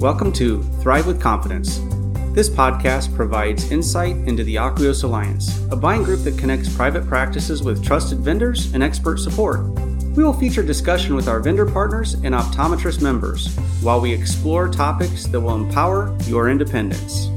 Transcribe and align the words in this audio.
Welcome 0.00 0.32
to 0.32 0.62
Thrive 0.80 1.06
with 1.06 1.20
Confidence. 1.20 1.78
This 2.32 2.48
podcast 2.48 3.14
provides 3.14 3.70
insight 3.70 4.16
into 4.16 4.42
the 4.42 4.54
Acquios 4.54 5.04
Alliance, 5.04 5.62
a 5.70 5.76
buying 5.76 6.02
group 6.04 6.24
that 6.24 6.38
connects 6.38 6.74
private 6.74 7.06
practices 7.06 7.62
with 7.62 7.84
trusted 7.84 8.20
vendors 8.20 8.72
and 8.72 8.82
expert 8.82 9.18
support. 9.18 9.60
We 10.16 10.24
will 10.24 10.32
feature 10.32 10.62
discussion 10.62 11.14
with 11.14 11.28
our 11.28 11.38
vendor 11.38 11.66
partners 11.66 12.14
and 12.14 12.34
optometrist 12.34 13.02
members 13.02 13.54
while 13.82 14.00
we 14.00 14.10
explore 14.10 14.70
topics 14.70 15.26
that 15.26 15.38
will 15.38 15.54
empower 15.54 16.16
your 16.24 16.48
independence. 16.48 17.28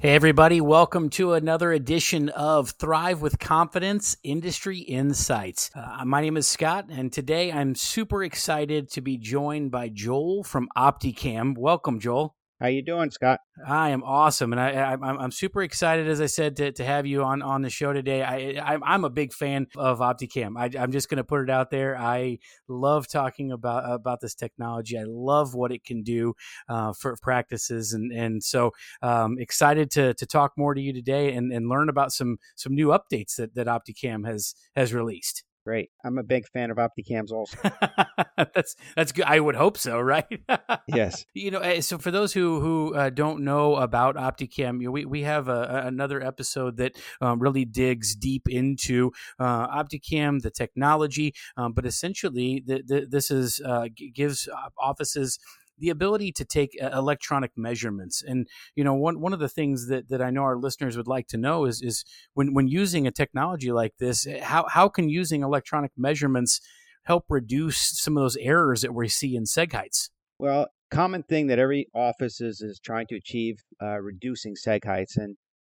Hey, 0.00 0.14
everybody, 0.14 0.60
welcome 0.60 1.10
to 1.10 1.32
another 1.32 1.72
edition 1.72 2.28
of 2.28 2.70
Thrive 2.70 3.20
with 3.20 3.40
Confidence 3.40 4.16
Industry 4.22 4.78
Insights. 4.78 5.72
Uh, 5.74 6.04
my 6.04 6.20
name 6.20 6.36
is 6.36 6.46
Scott, 6.46 6.84
and 6.88 7.12
today 7.12 7.50
I'm 7.50 7.74
super 7.74 8.22
excited 8.22 8.88
to 8.92 9.00
be 9.00 9.16
joined 9.16 9.72
by 9.72 9.88
Joel 9.88 10.44
from 10.44 10.68
Optikam. 10.76 11.58
Welcome, 11.58 11.98
Joel. 11.98 12.36
How 12.60 12.66
you 12.66 12.82
doing, 12.82 13.12
Scott? 13.12 13.38
I 13.64 13.90
am 13.90 14.02
awesome, 14.02 14.52
and 14.52 14.60
I, 14.60 14.70
I, 14.94 15.24
am 15.24 15.30
super 15.30 15.62
excited, 15.62 16.08
as 16.08 16.20
I 16.20 16.26
said, 16.26 16.56
to, 16.56 16.72
to 16.72 16.84
have 16.84 17.06
you 17.06 17.22
on, 17.22 17.40
on 17.40 17.62
the 17.62 17.70
show 17.70 17.92
today. 17.92 18.24
I, 18.24 18.60
I 18.60 18.94
am 18.94 19.04
a 19.04 19.10
big 19.10 19.32
fan 19.32 19.68
of 19.76 20.00
Optikam. 20.00 20.56
I, 20.58 20.82
am 20.82 20.90
just 20.90 21.08
going 21.08 21.18
to 21.18 21.24
put 21.24 21.42
it 21.42 21.50
out 21.50 21.70
there. 21.70 21.96
I 21.96 22.38
love 22.66 23.06
talking 23.06 23.52
about 23.52 23.88
about 23.88 24.20
this 24.20 24.34
technology. 24.34 24.98
I 24.98 25.04
love 25.06 25.54
what 25.54 25.70
it 25.70 25.84
can 25.84 26.02
do 26.02 26.34
uh, 26.68 26.94
for 26.94 27.16
practices, 27.22 27.92
and 27.92 28.10
and 28.12 28.42
so 28.42 28.72
um, 29.02 29.36
excited 29.38 29.88
to 29.92 30.14
to 30.14 30.26
talk 30.26 30.54
more 30.56 30.74
to 30.74 30.80
you 30.80 30.92
today 30.92 31.34
and, 31.34 31.52
and 31.52 31.68
learn 31.68 31.88
about 31.88 32.10
some 32.10 32.38
some 32.56 32.74
new 32.74 32.88
updates 32.88 33.36
that 33.36 33.54
that 33.54 33.68
Optikam 33.68 34.26
has 34.26 34.56
has 34.74 34.92
released. 34.92 35.44
Great. 35.68 35.90
I'm 36.02 36.16
a 36.16 36.22
big 36.22 36.48
fan 36.48 36.70
of 36.70 36.78
Optikams 36.78 37.30
also. 37.30 37.58
that's 38.54 38.74
that's 38.96 39.12
good. 39.12 39.26
I 39.26 39.38
would 39.38 39.54
hope 39.54 39.76
so, 39.76 40.00
right? 40.00 40.40
yes. 40.88 41.26
You 41.34 41.50
know, 41.50 41.58
eh, 41.58 41.82
so 41.82 41.98
for 41.98 42.10
those 42.10 42.32
who 42.32 42.58
who 42.58 42.94
uh, 42.94 43.10
don't 43.10 43.44
know 43.44 43.76
about 43.76 44.16
Optikam, 44.16 44.80
you 44.80 44.86
know, 44.86 44.92
we 44.92 45.04
we 45.04 45.22
have 45.24 45.48
a, 45.48 45.82
another 45.84 46.22
episode 46.22 46.78
that 46.78 46.96
um, 47.20 47.38
really 47.38 47.66
digs 47.66 48.16
deep 48.16 48.48
into 48.48 49.10
uh, 49.38 49.68
Optikam, 49.68 50.40
the 50.40 50.50
technology, 50.50 51.34
um, 51.58 51.74
but 51.74 51.84
essentially, 51.84 52.62
the, 52.64 52.82
the, 52.86 53.06
this 53.06 53.30
is 53.30 53.60
uh, 53.62 53.88
gives 54.14 54.48
offices 54.78 55.38
the 55.78 55.90
ability 55.90 56.32
to 56.32 56.44
take 56.44 56.70
uh, 56.80 56.90
electronic 56.92 57.52
measurements. 57.56 58.22
And 58.26 58.46
you 58.74 58.84
know, 58.84 58.94
one 58.94 59.20
one 59.20 59.32
of 59.32 59.38
the 59.38 59.48
things 59.48 59.88
that 59.88 60.08
that 60.08 60.22
I 60.22 60.30
know 60.30 60.42
our 60.42 60.56
listeners 60.56 60.96
would 60.96 61.08
like 61.08 61.28
to 61.28 61.36
know 61.36 61.64
is 61.64 61.82
is 61.82 62.04
when 62.34 62.54
when 62.54 62.68
using 62.68 63.06
a 63.06 63.10
technology 63.10 63.72
like 63.72 63.94
this, 63.98 64.26
eh, 64.26 64.42
how 64.42 64.66
how 64.68 64.88
can 64.88 65.08
using 65.08 65.42
electronic 65.42 65.92
measurements 65.96 66.60
help 67.04 67.24
reduce 67.28 68.00
some 68.00 68.16
of 68.16 68.22
those 68.22 68.36
errors 68.36 68.82
that 68.82 68.94
we 68.94 69.08
see 69.08 69.34
in 69.36 69.44
seg 69.44 69.72
heights? 69.72 70.10
Well, 70.38 70.68
common 70.90 71.22
thing 71.22 71.48
that 71.48 71.58
every 71.58 71.88
office 71.94 72.40
is 72.40 72.60
is 72.60 72.80
trying 72.80 73.06
to 73.08 73.16
achieve 73.16 73.56
uh, 73.82 73.98
reducing 73.98 74.54
seg 74.54 74.84
heights, 74.84 75.16
and 75.16 75.36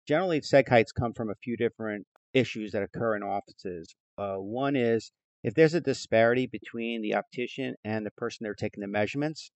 generally 0.06 0.40
seg 0.40 0.68
heights 0.68 0.92
come 0.92 1.12
from 1.12 1.30
a 1.30 1.36
few 1.42 1.56
different 1.56 2.06
issues 2.34 2.72
that 2.72 2.82
occur 2.82 3.16
in 3.16 3.22
offices. 3.22 3.94
Uh, 4.16 4.36
one 4.36 4.76
is 4.76 5.12
if 5.44 5.54
there's 5.54 5.74
a 5.74 5.80
disparity 5.80 6.46
between 6.46 7.00
the 7.00 7.14
optician 7.14 7.76
and 7.84 8.04
the 8.04 8.10
person 8.10 8.44
they're 8.44 8.54
taking 8.54 8.80
the 8.80 8.88
measurements, 8.88 9.50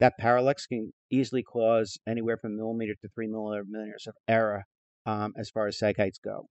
that 0.00 0.18
parallax 0.18 0.66
can 0.66 0.92
easily 1.10 1.42
cause 1.42 1.98
anywhere 2.06 2.36
from 2.36 2.56
millimeter 2.56 2.94
to 3.00 3.08
three 3.14 3.26
millimeters 3.26 4.06
of 4.06 4.14
error 4.28 4.64
um, 5.06 5.32
as 5.36 5.50
far 5.50 5.66
as 5.66 5.78
seg 5.78 5.96
heights 5.96 6.18
go. 6.18 6.46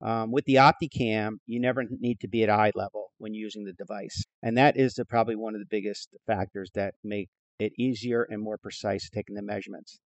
Um, 0.00 0.30
with 0.30 0.44
the 0.44 0.56
Optikam, 0.56 1.38
you 1.46 1.60
never 1.60 1.84
need 1.90 2.20
to 2.20 2.28
be 2.28 2.44
at 2.44 2.50
eye 2.50 2.70
level 2.74 3.10
when 3.18 3.34
using 3.34 3.64
the 3.64 3.72
device. 3.72 4.24
And 4.42 4.56
that 4.56 4.76
is 4.76 4.94
the, 4.94 5.04
probably 5.04 5.34
one 5.34 5.54
of 5.54 5.60
the 5.60 5.66
biggest 5.68 6.08
factors 6.26 6.70
that 6.74 6.94
make 7.02 7.28
it 7.58 7.72
easier 7.76 8.22
and 8.22 8.40
more 8.40 8.58
precise 8.58 9.10
taking 9.10 9.34
the 9.34 9.42
measurements. 9.42 9.98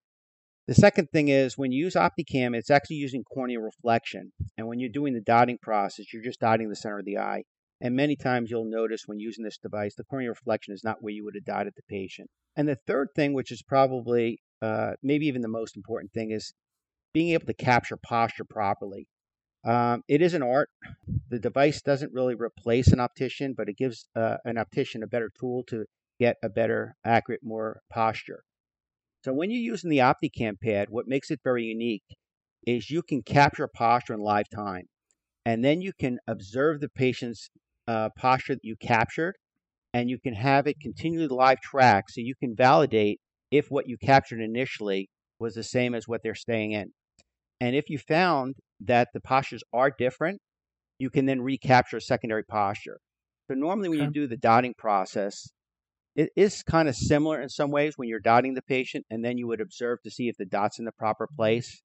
The 0.66 0.74
second 0.74 1.10
thing 1.10 1.28
is 1.28 1.58
when 1.58 1.72
you 1.72 1.84
use 1.84 1.94
Optikam, 1.94 2.56
it's 2.56 2.70
actually 2.70 2.96
using 2.96 3.24
corneal 3.24 3.60
reflection. 3.60 4.32
And 4.56 4.66
when 4.66 4.78
you're 4.78 4.88
doing 4.88 5.12
the 5.12 5.20
dotting 5.20 5.58
process, 5.60 6.12
you're 6.12 6.22
just 6.22 6.40
dotting 6.40 6.68
the 6.70 6.76
center 6.76 7.00
of 7.00 7.04
the 7.04 7.18
eye. 7.18 7.42
And 7.80 7.96
many 7.96 8.16
times 8.16 8.50
you'll 8.50 8.70
notice 8.70 9.02
when 9.06 9.18
using 9.18 9.44
this 9.44 9.58
device, 9.58 9.94
the 9.96 10.04
corneal 10.04 10.30
reflection 10.30 10.72
is 10.72 10.84
not 10.84 10.98
where 11.02 11.12
you 11.12 11.24
would 11.24 11.34
have 11.34 11.44
dotted 11.44 11.74
the 11.76 11.82
patient. 11.90 12.30
And 12.56 12.68
the 12.68 12.78
third 12.86 13.08
thing, 13.14 13.32
which 13.32 13.50
is 13.50 13.62
probably 13.62 14.40
uh, 14.60 14.92
maybe 15.02 15.26
even 15.26 15.42
the 15.42 15.48
most 15.48 15.76
important 15.76 16.12
thing, 16.12 16.30
is 16.30 16.52
being 17.12 17.30
able 17.30 17.46
to 17.46 17.54
capture 17.54 17.96
posture 17.96 18.44
properly. 18.44 19.06
Um, 19.64 20.02
it 20.08 20.20
is 20.22 20.34
an 20.34 20.42
art. 20.42 20.68
The 21.28 21.38
device 21.38 21.82
doesn't 21.82 22.12
really 22.12 22.34
replace 22.34 22.88
an 22.88 23.00
optician, 23.00 23.54
but 23.56 23.68
it 23.68 23.76
gives 23.76 24.08
uh, 24.16 24.38
an 24.44 24.58
optician 24.58 25.02
a 25.02 25.06
better 25.06 25.30
tool 25.38 25.62
to 25.68 25.84
get 26.18 26.36
a 26.42 26.48
better, 26.48 26.96
accurate, 27.04 27.40
more 27.42 27.80
posture. 27.90 28.42
So 29.24 29.32
when 29.32 29.50
you're 29.50 29.60
using 29.60 29.90
the 29.90 29.98
Optikam 29.98 30.60
pad, 30.60 30.88
what 30.90 31.06
makes 31.06 31.30
it 31.30 31.40
very 31.44 31.64
unique 31.64 32.02
is 32.66 32.90
you 32.90 33.02
can 33.02 33.22
capture 33.22 33.68
posture 33.68 34.14
in 34.14 34.20
live 34.20 34.48
time, 34.52 34.86
and 35.44 35.64
then 35.64 35.80
you 35.80 35.92
can 35.92 36.18
observe 36.26 36.80
the 36.80 36.88
patient's 36.88 37.48
uh, 37.86 38.08
posture 38.16 38.54
that 38.54 38.64
you 38.64 38.76
captured, 38.76 39.36
and 39.92 40.08
you 40.08 40.18
can 40.18 40.34
have 40.34 40.66
it 40.66 40.80
continually 40.80 41.28
live 41.28 41.60
track 41.60 42.04
so 42.08 42.20
you 42.20 42.34
can 42.34 42.54
validate 42.56 43.20
if 43.50 43.70
what 43.70 43.86
you 43.86 43.96
captured 43.98 44.40
initially 44.40 45.08
was 45.38 45.54
the 45.54 45.62
same 45.62 45.94
as 45.94 46.08
what 46.08 46.22
they're 46.22 46.34
staying 46.34 46.72
in. 46.72 46.92
And 47.60 47.76
if 47.76 47.90
you 47.90 47.98
found 47.98 48.56
that 48.80 49.08
the 49.12 49.20
postures 49.20 49.62
are 49.72 49.90
different, 49.96 50.40
you 50.98 51.10
can 51.10 51.26
then 51.26 51.40
recapture 51.40 51.98
a 51.98 52.00
secondary 52.00 52.44
posture. 52.44 52.98
So 53.48 53.54
normally 53.54 53.88
when 53.88 53.98
okay. 53.98 54.06
you 54.06 54.12
do 54.12 54.26
the 54.26 54.36
dotting 54.36 54.74
process, 54.78 55.48
it 56.14 56.30
is 56.36 56.62
kind 56.62 56.88
of 56.88 56.96
similar 56.96 57.40
in 57.40 57.48
some 57.48 57.70
ways 57.70 57.94
when 57.96 58.08
you're 58.08 58.20
dotting 58.20 58.54
the 58.54 58.62
patient 58.62 59.04
and 59.10 59.24
then 59.24 59.38
you 59.38 59.46
would 59.46 59.60
observe 59.60 59.98
to 60.02 60.10
see 60.10 60.28
if 60.28 60.36
the 60.36 60.44
dot's 60.44 60.78
in 60.78 60.84
the 60.84 60.92
proper 60.92 61.26
mm-hmm. 61.26 61.36
place. 61.36 61.82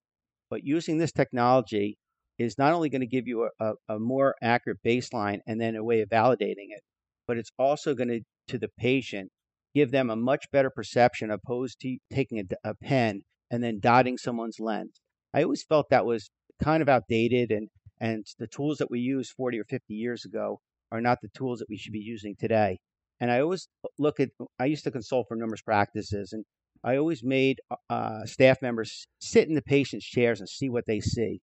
But 0.49 0.63
using 0.63 0.97
this 0.97 1.11
technology 1.11 1.97
is 2.37 2.57
not 2.57 2.73
only 2.73 2.89
going 2.89 3.01
to 3.01 3.07
give 3.07 3.27
you 3.27 3.49
a, 3.59 3.65
a, 3.65 3.95
a 3.95 3.99
more 3.99 4.35
accurate 4.41 4.79
baseline 4.85 5.39
and 5.47 5.59
then 5.59 5.75
a 5.75 5.83
way 5.83 6.01
of 6.01 6.09
validating 6.09 6.69
it, 6.69 6.81
but 7.27 7.37
it's 7.37 7.51
also 7.59 7.93
going 7.93 8.07
to, 8.07 8.21
to 8.47 8.57
the 8.57 8.69
patient, 8.79 9.31
give 9.75 9.91
them 9.91 10.09
a 10.09 10.15
much 10.15 10.45
better 10.51 10.69
perception 10.69 11.29
opposed 11.29 11.79
to 11.81 11.97
taking 12.11 12.39
a, 12.39 12.69
a 12.69 12.73
pen 12.73 13.21
and 13.51 13.63
then 13.63 13.79
dotting 13.79 14.17
someone's 14.17 14.59
lens. 14.59 15.01
I 15.33 15.43
always 15.43 15.63
felt 15.63 15.89
that 15.89 16.05
was 16.05 16.29
kind 16.63 16.81
of 16.81 16.89
outdated 16.89 17.51
and, 17.51 17.69
and 17.99 18.25
the 18.39 18.47
tools 18.47 18.77
that 18.77 18.89
we 18.89 18.99
used 18.99 19.33
40 19.35 19.59
or 19.59 19.65
50 19.65 19.93
years 19.93 20.25
ago 20.25 20.61
are 20.91 21.01
not 21.01 21.19
the 21.21 21.29
tools 21.35 21.59
that 21.59 21.69
we 21.69 21.77
should 21.77 21.93
be 21.93 21.99
using 21.99 22.35
today. 22.39 22.79
And 23.19 23.31
I 23.31 23.41
always 23.41 23.67
look 23.97 24.19
at, 24.19 24.29
I 24.59 24.65
used 24.65 24.83
to 24.85 24.91
consult 24.91 25.27
for 25.27 25.35
numerous 25.35 25.61
practices, 25.61 26.33
and 26.33 26.45
I 26.83 26.97
always 26.97 27.23
made 27.23 27.59
uh, 27.89 28.25
staff 28.25 28.61
members 28.61 29.07
sit 29.19 29.47
in 29.47 29.55
the 29.55 29.61
patient's 29.61 30.05
chairs 30.05 30.39
and 30.39 30.47
see 30.47 30.69
what 30.69 30.85
they 30.85 30.99
see. 30.99 31.41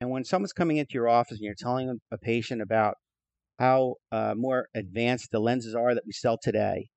And 0.00 0.10
when 0.10 0.24
someone's 0.24 0.52
coming 0.52 0.76
into 0.76 0.94
your 0.94 1.08
office 1.08 1.38
and 1.38 1.44
you're 1.44 1.54
telling 1.58 2.00
a 2.10 2.18
patient 2.18 2.62
about 2.62 2.96
how 3.58 3.94
uh, 4.12 4.34
more 4.36 4.68
advanced 4.74 5.30
the 5.30 5.40
lenses 5.40 5.74
are 5.74 5.94
that 5.94 6.04
we 6.06 6.12
sell 6.12 6.38
today 6.40 6.88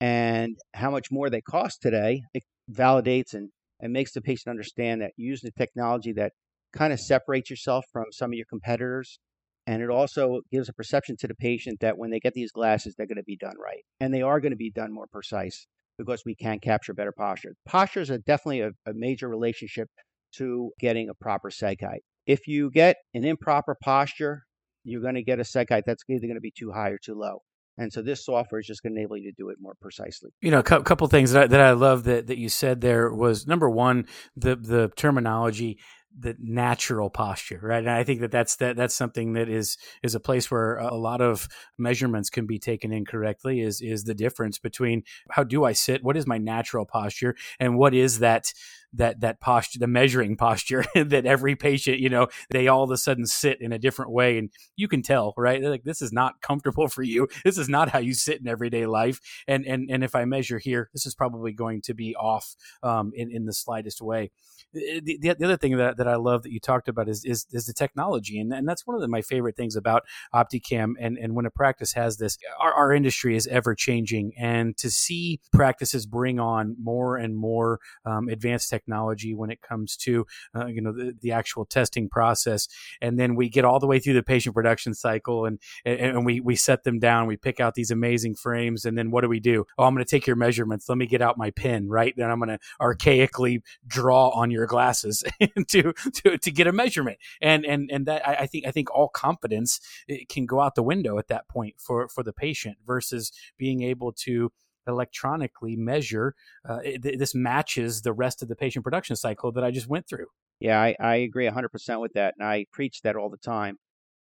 and 0.00 0.56
how 0.74 0.90
much 0.90 1.10
more 1.10 1.28
they 1.28 1.40
cost 1.40 1.82
today, 1.82 2.22
it 2.34 2.44
validates 2.70 3.34
and, 3.34 3.50
and 3.80 3.92
makes 3.92 4.12
the 4.12 4.20
patient 4.20 4.48
understand 4.48 5.02
that 5.02 5.12
using 5.16 5.50
the 5.54 5.60
technology 5.60 6.12
that 6.12 6.32
kind 6.72 6.92
of 6.92 7.00
separates 7.00 7.50
yourself 7.50 7.84
from 7.92 8.04
some 8.10 8.30
of 8.30 8.34
your 8.34 8.46
competitors. 8.48 9.18
And 9.66 9.82
it 9.82 9.90
also 9.90 10.40
gives 10.50 10.68
a 10.68 10.72
perception 10.72 11.16
to 11.18 11.26
the 11.26 11.34
patient 11.34 11.80
that 11.80 11.98
when 11.98 12.10
they 12.10 12.20
get 12.20 12.32
these 12.32 12.52
glasses, 12.52 12.94
they're 12.96 13.06
going 13.06 13.16
to 13.16 13.22
be 13.24 13.36
done 13.36 13.56
right. 13.62 13.84
And 14.00 14.14
they 14.14 14.22
are 14.22 14.40
going 14.40 14.52
to 14.52 14.56
be 14.56 14.70
done 14.70 14.92
more 14.92 15.06
precise 15.12 15.66
because 15.98 16.22
we 16.24 16.34
can 16.34 16.58
capture 16.60 16.94
better 16.94 17.12
posture. 17.12 17.54
Posture 17.66 18.00
is 18.00 18.08
definitely 18.08 18.60
a, 18.60 18.70
a 18.86 18.94
major 18.94 19.28
relationship 19.28 19.88
to 20.36 20.70
getting 20.80 21.08
a 21.08 21.14
proper 21.14 21.50
seg 21.50 21.82
height. 21.82 22.02
If 22.26 22.46
you 22.46 22.70
get 22.70 22.96
an 23.14 23.24
improper 23.24 23.76
posture, 23.82 24.44
you're 24.90 25.02
going 25.02 25.14
to 25.14 25.22
get 25.22 25.38
a 25.38 25.42
seg 25.42 25.68
height 25.70 25.84
that's 25.86 26.04
either 26.08 26.26
going 26.26 26.34
to 26.34 26.40
be 26.40 26.52
too 26.56 26.72
high 26.72 26.90
or 26.90 26.98
too 26.98 27.14
low. 27.14 27.42
And 27.80 27.92
so 27.92 28.02
this 28.02 28.24
software 28.24 28.60
is 28.60 28.66
just 28.66 28.82
going 28.82 28.94
to 28.94 28.98
enable 28.98 29.16
you 29.16 29.30
to 29.30 29.36
do 29.36 29.50
it 29.50 29.58
more 29.60 29.74
precisely. 29.80 30.30
You 30.40 30.50
know, 30.50 30.58
a 30.58 30.62
couple 30.62 31.06
things 31.06 31.30
that 31.30 31.44
I, 31.44 31.46
that 31.46 31.60
I 31.60 31.72
love 31.72 32.04
that, 32.04 32.26
that 32.26 32.36
you 32.36 32.48
said 32.48 32.80
there 32.80 33.12
was 33.12 33.46
number 33.46 33.70
one, 33.70 34.06
the 34.36 34.56
the 34.56 34.90
terminology 34.96 35.78
the 36.20 36.36
natural 36.40 37.10
posture, 37.10 37.60
right? 37.62 37.78
And 37.78 37.90
I 37.90 38.02
think 38.02 38.20
that 38.20 38.30
that's 38.30 38.56
that 38.56 38.76
that's 38.76 38.94
something 38.94 39.34
that 39.34 39.48
is 39.48 39.76
is 40.02 40.14
a 40.14 40.20
place 40.20 40.50
where 40.50 40.76
a 40.76 40.96
lot 40.96 41.20
of 41.20 41.48
measurements 41.76 42.30
can 42.30 42.46
be 42.46 42.58
taken 42.58 42.92
incorrectly. 42.92 43.60
Is 43.60 43.80
is 43.80 44.04
the 44.04 44.14
difference 44.14 44.58
between 44.58 45.04
how 45.30 45.44
do 45.44 45.64
I 45.64 45.72
sit? 45.72 46.02
What 46.02 46.16
is 46.16 46.26
my 46.26 46.38
natural 46.38 46.86
posture, 46.86 47.36
and 47.60 47.78
what 47.78 47.94
is 47.94 48.18
that 48.18 48.52
that 48.92 49.20
that 49.20 49.40
posture, 49.40 49.78
the 49.78 49.86
measuring 49.86 50.36
posture 50.36 50.84
that 50.94 51.26
every 51.26 51.56
patient, 51.56 51.98
you 51.98 52.08
know, 52.08 52.28
they 52.50 52.68
all 52.68 52.84
of 52.84 52.90
a 52.90 52.96
sudden 52.96 53.26
sit 53.26 53.60
in 53.60 53.72
a 53.72 53.78
different 53.78 54.10
way, 54.10 54.38
and 54.38 54.50
you 54.76 54.88
can 54.88 55.02
tell, 55.02 55.34
right? 55.36 55.60
They're 55.60 55.70
like 55.70 55.84
this 55.84 56.02
is 56.02 56.12
not 56.12 56.40
comfortable 56.40 56.88
for 56.88 57.02
you. 57.02 57.28
This 57.44 57.58
is 57.58 57.68
not 57.68 57.90
how 57.90 57.98
you 57.98 58.14
sit 58.14 58.40
in 58.40 58.48
everyday 58.48 58.86
life. 58.86 59.20
And 59.46 59.64
and 59.66 59.90
and 59.90 60.02
if 60.02 60.14
I 60.14 60.24
measure 60.24 60.58
here, 60.58 60.90
this 60.92 61.06
is 61.06 61.14
probably 61.14 61.52
going 61.52 61.82
to 61.82 61.94
be 61.94 62.14
off 62.16 62.56
um, 62.82 63.12
in 63.14 63.30
in 63.30 63.46
the 63.46 63.52
slightest 63.52 64.00
way. 64.00 64.30
The, 64.72 65.00
the, 65.20 65.34
the 65.38 65.44
other 65.44 65.56
thing 65.56 65.76
that, 65.78 65.96
that 65.96 66.06
I 66.06 66.16
love 66.16 66.42
that 66.42 66.52
you 66.52 66.60
talked 66.60 66.88
about 66.88 67.08
is 67.08 67.24
is, 67.24 67.46
is 67.52 67.66
the 67.66 67.72
technology, 67.72 68.38
and, 68.38 68.52
and 68.52 68.68
that's 68.68 68.86
one 68.86 68.94
of 68.94 69.00
the, 69.00 69.08
my 69.08 69.22
favorite 69.22 69.56
things 69.56 69.76
about 69.76 70.02
Optikam. 70.34 70.92
And 71.00 71.16
and 71.16 71.34
when 71.34 71.46
a 71.46 71.50
practice 71.50 71.92
has 71.94 72.18
this, 72.18 72.36
our, 72.60 72.72
our 72.72 72.92
industry 72.92 73.36
is 73.36 73.46
ever 73.46 73.74
changing, 73.74 74.32
and 74.38 74.76
to 74.78 74.90
see 74.90 75.40
practices 75.52 76.06
bring 76.06 76.38
on 76.38 76.76
more 76.82 77.16
and 77.16 77.36
more 77.36 77.80
um, 78.04 78.28
advanced 78.28 78.68
technology 78.68 78.77
when 78.86 79.50
it 79.50 79.60
comes 79.62 79.96
to 79.96 80.26
uh, 80.54 80.66
you 80.66 80.80
know 80.80 80.92
the, 80.92 81.14
the 81.20 81.32
actual 81.32 81.64
testing 81.64 82.08
process, 82.08 82.68
and 83.00 83.18
then 83.18 83.34
we 83.34 83.48
get 83.48 83.64
all 83.64 83.80
the 83.80 83.86
way 83.86 83.98
through 83.98 84.14
the 84.14 84.22
patient 84.22 84.54
production 84.54 84.94
cycle, 84.94 85.44
and 85.44 85.58
and, 85.84 86.00
and 86.00 86.26
we 86.26 86.40
we 86.40 86.56
set 86.56 86.84
them 86.84 86.98
down, 86.98 87.26
we 87.26 87.36
pick 87.36 87.60
out 87.60 87.74
these 87.74 87.90
amazing 87.90 88.34
frames, 88.34 88.84
and 88.84 88.96
then 88.96 89.10
what 89.10 89.22
do 89.22 89.28
we 89.28 89.40
do? 89.40 89.64
Oh, 89.76 89.84
I'm 89.84 89.94
going 89.94 90.04
to 90.04 90.10
take 90.10 90.26
your 90.26 90.36
measurements. 90.36 90.88
Let 90.88 90.98
me 90.98 91.06
get 91.06 91.22
out 91.22 91.38
my 91.38 91.50
pen, 91.50 91.88
right? 91.88 92.14
Then 92.16 92.30
I'm 92.30 92.38
going 92.38 92.50
to 92.50 92.58
archaically 92.80 93.62
draw 93.86 94.28
on 94.30 94.50
your 94.50 94.66
glasses 94.66 95.24
to, 95.68 95.92
to 96.14 96.38
to 96.38 96.50
get 96.50 96.66
a 96.66 96.72
measurement, 96.72 97.18
and 97.40 97.64
and 97.64 97.90
and 97.92 98.06
that 98.06 98.26
I, 98.26 98.34
I 98.34 98.46
think 98.46 98.66
I 98.66 98.70
think 98.70 98.90
all 98.94 99.08
confidence 99.08 99.80
can 100.28 100.46
go 100.46 100.60
out 100.60 100.74
the 100.74 100.82
window 100.82 101.18
at 101.18 101.28
that 101.28 101.48
point 101.48 101.76
for 101.78 102.08
for 102.08 102.22
the 102.22 102.32
patient 102.32 102.78
versus 102.86 103.32
being 103.56 103.82
able 103.82 104.12
to 104.12 104.52
electronically 104.88 105.76
measure. 105.76 106.34
Uh, 106.68 106.78
it, 106.82 107.18
this 107.18 107.34
matches 107.34 108.02
the 108.02 108.12
rest 108.12 108.42
of 108.42 108.48
the 108.48 108.56
patient 108.56 108.84
production 108.84 109.16
cycle 109.16 109.52
that 109.52 109.64
I 109.64 109.70
just 109.70 109.88
went 109.88 110.08
through. 110.08 110.26
Yeah, 110.60 110.80
I, 110.80 110.96
I 111.00 111.16
agree 111.16 111.48
100% 111.48 112.00
with 112.00 112.14
that. 112.14 112.34
And 112.38 112.48
I 112.48 112.66
preach 112.72 113.02
that 113.02 113.16
all 113.16 113.30
the 113.30 113.36
time. 113.36 113.76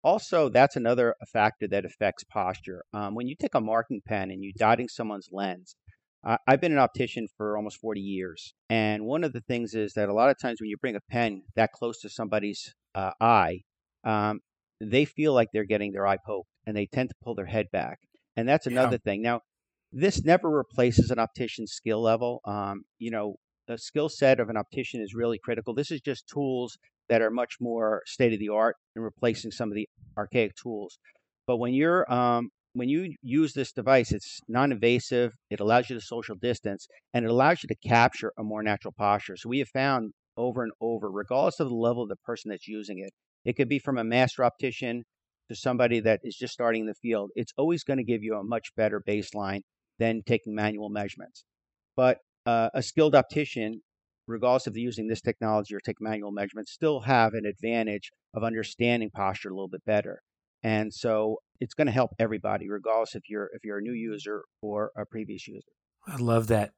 Also, 0.04 0.50
that's 0.50 0.76
another 0.76 1.16
factor 1.32 1.68
that 1.68 1.86
affects 1.86 2.24
posture. 2.24 2.84
Um, 2.94 3.16
when 3.16 3.28
you 3.28 3.36
take 3.36 3.56
a 3.56 3.62
marking 3.62 4.02
pen 4.06 4.30
and 4.30 4.44
you're 4.44 4.54
dotting 4.56 4.88
someone's 4.88 5.30
lens, 5.32 5.76
uh, 6.24 6.38
I've 6.48 6.62
been 6.62 6.72
an 6.72 6.80
optician 6.80 7.28
for 7.38 7.56
almost 7.56 7.78
40 7.78 8.02
years. 8.02 8.54
And 8.70 9.06
one 9.06 9.24
of 9.24 9.34
the 9.34 9.42
things 9.42 9.74
is 9.74 9.94
that 9.94 10.10
a 10.10 10.14
lot 10.14 10.30
of 10.30 10.40
times 10.40 10.60
when 10.60 10.70
you 10.70 10.78
bring 10.78 10.96
a 10.96 11.02
pen 11.10 11.44
that 11.56 11.72
close 11.72 12.00
to 12.02 12.10
somebody's 12.10 12.74
uh, 12.94 13.12
eye, 13.22 13.62
um, 14.04 14.42
they 14.82 15.06
feel 15.06 15.34
like 15.34 15.50
they're 15.54 15.64
getting 15.64 15.92
their 15.92 16.06
eye 16.06 16.18
poked 16.24 16.50
and 16.66 16.76
they 16.76 16.88
tend 16.88 17.10
to 17.10 17.16
pull 17.24 17.36
their 17.36 17.46
head 17.46 17.68
back. 17.72 18.00
And 18.36 18.48
that's 18.50 18.68
another 18.68 19.00
yeah. 19.04 19.12
thing. 19.12 19.22
Now, 19.22 19.42
this 19.92 20.24
never 20.24 20.50
replaces 20.50 21.12
an 21.12 21.20
optician's 21.20 21.72
skill 21.72 22.02
level. 22.02 22.42
Um, 22.46 22.84
you 23.00 23.12
know, 23.12 23.36
the 23.68 23.78
skill 23.78 24.10
set 24.10 24.40
of 24.40 24.50
an 24.50 24.58
optician 24.58 25.02
is 25.02 25.14
really 25.14 25.40
critical. 25.40 25.74
This 25.74 25.92
is 25.92 26.02
just 26.02 26.28
tools 26.28 26.78
that 27.10 27.22
are 27.22 27.32
much 27.32 27.56
more 27.60 28.02
state 28.06 28.34
of 28.34 28.40
the 28.40 28.50
art 28.50 28.76
in 28.96 29.02
replacing 29.02 29.52
some 29.52 29.70
of 29.70 29.76
the 29.76 29.88
archaic 30.18 30.54
tools. 30.62 30.98
But 31.48 31.58
when 31.58 31.74
you're 31.74 32.12
um, 32.12 32.50
when 32.74 32.90
you 32.90 33.16
use 33.22 33.54
this 33.54 33.72
device, 33.72 34.12
it's 34.12 34.42
non-invasive. 34.50 35.34
It 35.50 35.62
allows 35.62 35.90
you 35.90 35.96
to 35.96 36.02
social 36.02 36.36
distance, 36.36 36.88
and 37.14 37.24
it 37.24 37.32
allows 37.32 37.64
you 37.64 37.68
to 37.68 37.88
capture 37.88 38.34
a 38.38 38.44
more 38.44 38.64
natural 38.64 38.94
posture. 38.98 39.38
So 39.38 39.50
we 39.50 39.60
have 39.60 39.70
found 39.70 40.12
over 40.36 40.62
and 40.62 40.74
over, 40.82 41.10
regardless 41.10 41.62
of 41.62 41.70
the 41.70 41.76
level 41.76 42.04
of 42.04 42.10
the 42.10 42.18
person 42.18 42.50
that's 42.50 42.68
using 42.68 43.00
it, 43.00 43.12
it 43.46 43.54
could 43.54 43.70
be 43.70 43.80
from 43.80 43.98
a 43.98 44.04
master 44.04 44.44
optician 44.44 45.04
to 45.50 45.56
somebody 45.56 46.00
that 46.02 46.20
is 46.24 46.36
just 46.36 46.54
starting 46.54 46.86
the 46.86 46.96
field. 46.96 47.32
It's 47.36 47.54
always 47.58 47.84
going 47.84 47.98
to 47.98 48.04
give 48.04 48.24
you 48.24 48.36
a 48.36 48.44
much 48.44 48.76
better 48.76 49.02
baseline 49.08 49.62
than 50.00 50.22
taking 50.26 50.56
manual 50.56 50.90
measurements. 50.90 51.46
But 51.96 52.20
uh, 52.46 52.70
a 52.74 52.82
skilled 52.82 53.16
optician, 53.16 53.82
regardless 54.28 54.68
of 54.68 54.78
using 54.78 55.08
this 55.08 55.22
technology 55.22 55.76
or 55.76 55.80
take 55.80 55.98
manual 56.00 56.32
measurements, 56.32 56.72
still 56.72 57.02
have 57.02 57.34
an 57.34 57.46
advantage 57.46 58.12
of 58.34 58.44
understanding 58.44 59.10
posture 59.10 59.50
a 59.50 59.54
little 59.54 59.70
bit 59.70 59.86
better. 59.86 60.22
And 60.64 60.94
so 60.94 61.38
it's 61.60 61.74
going 61.74 61.88
to 61.88 61.94
help 61.94 62.12
everybody, 62.20 62.70
regardless 62.70 63.16
if 63.16 63.30
you're 63.30 63.50
if 63.54 63.64
you're 63.64 63.78
a 63.78 63.82
new 63.82 63.94
user 63.94 64.44
or 64.62 64.92
a 64.98 65.06
previous 65.06 65.48
user. 65.48 65.62
I 66.08 66.18
love 66.18 66.48
that. 66.48 66.72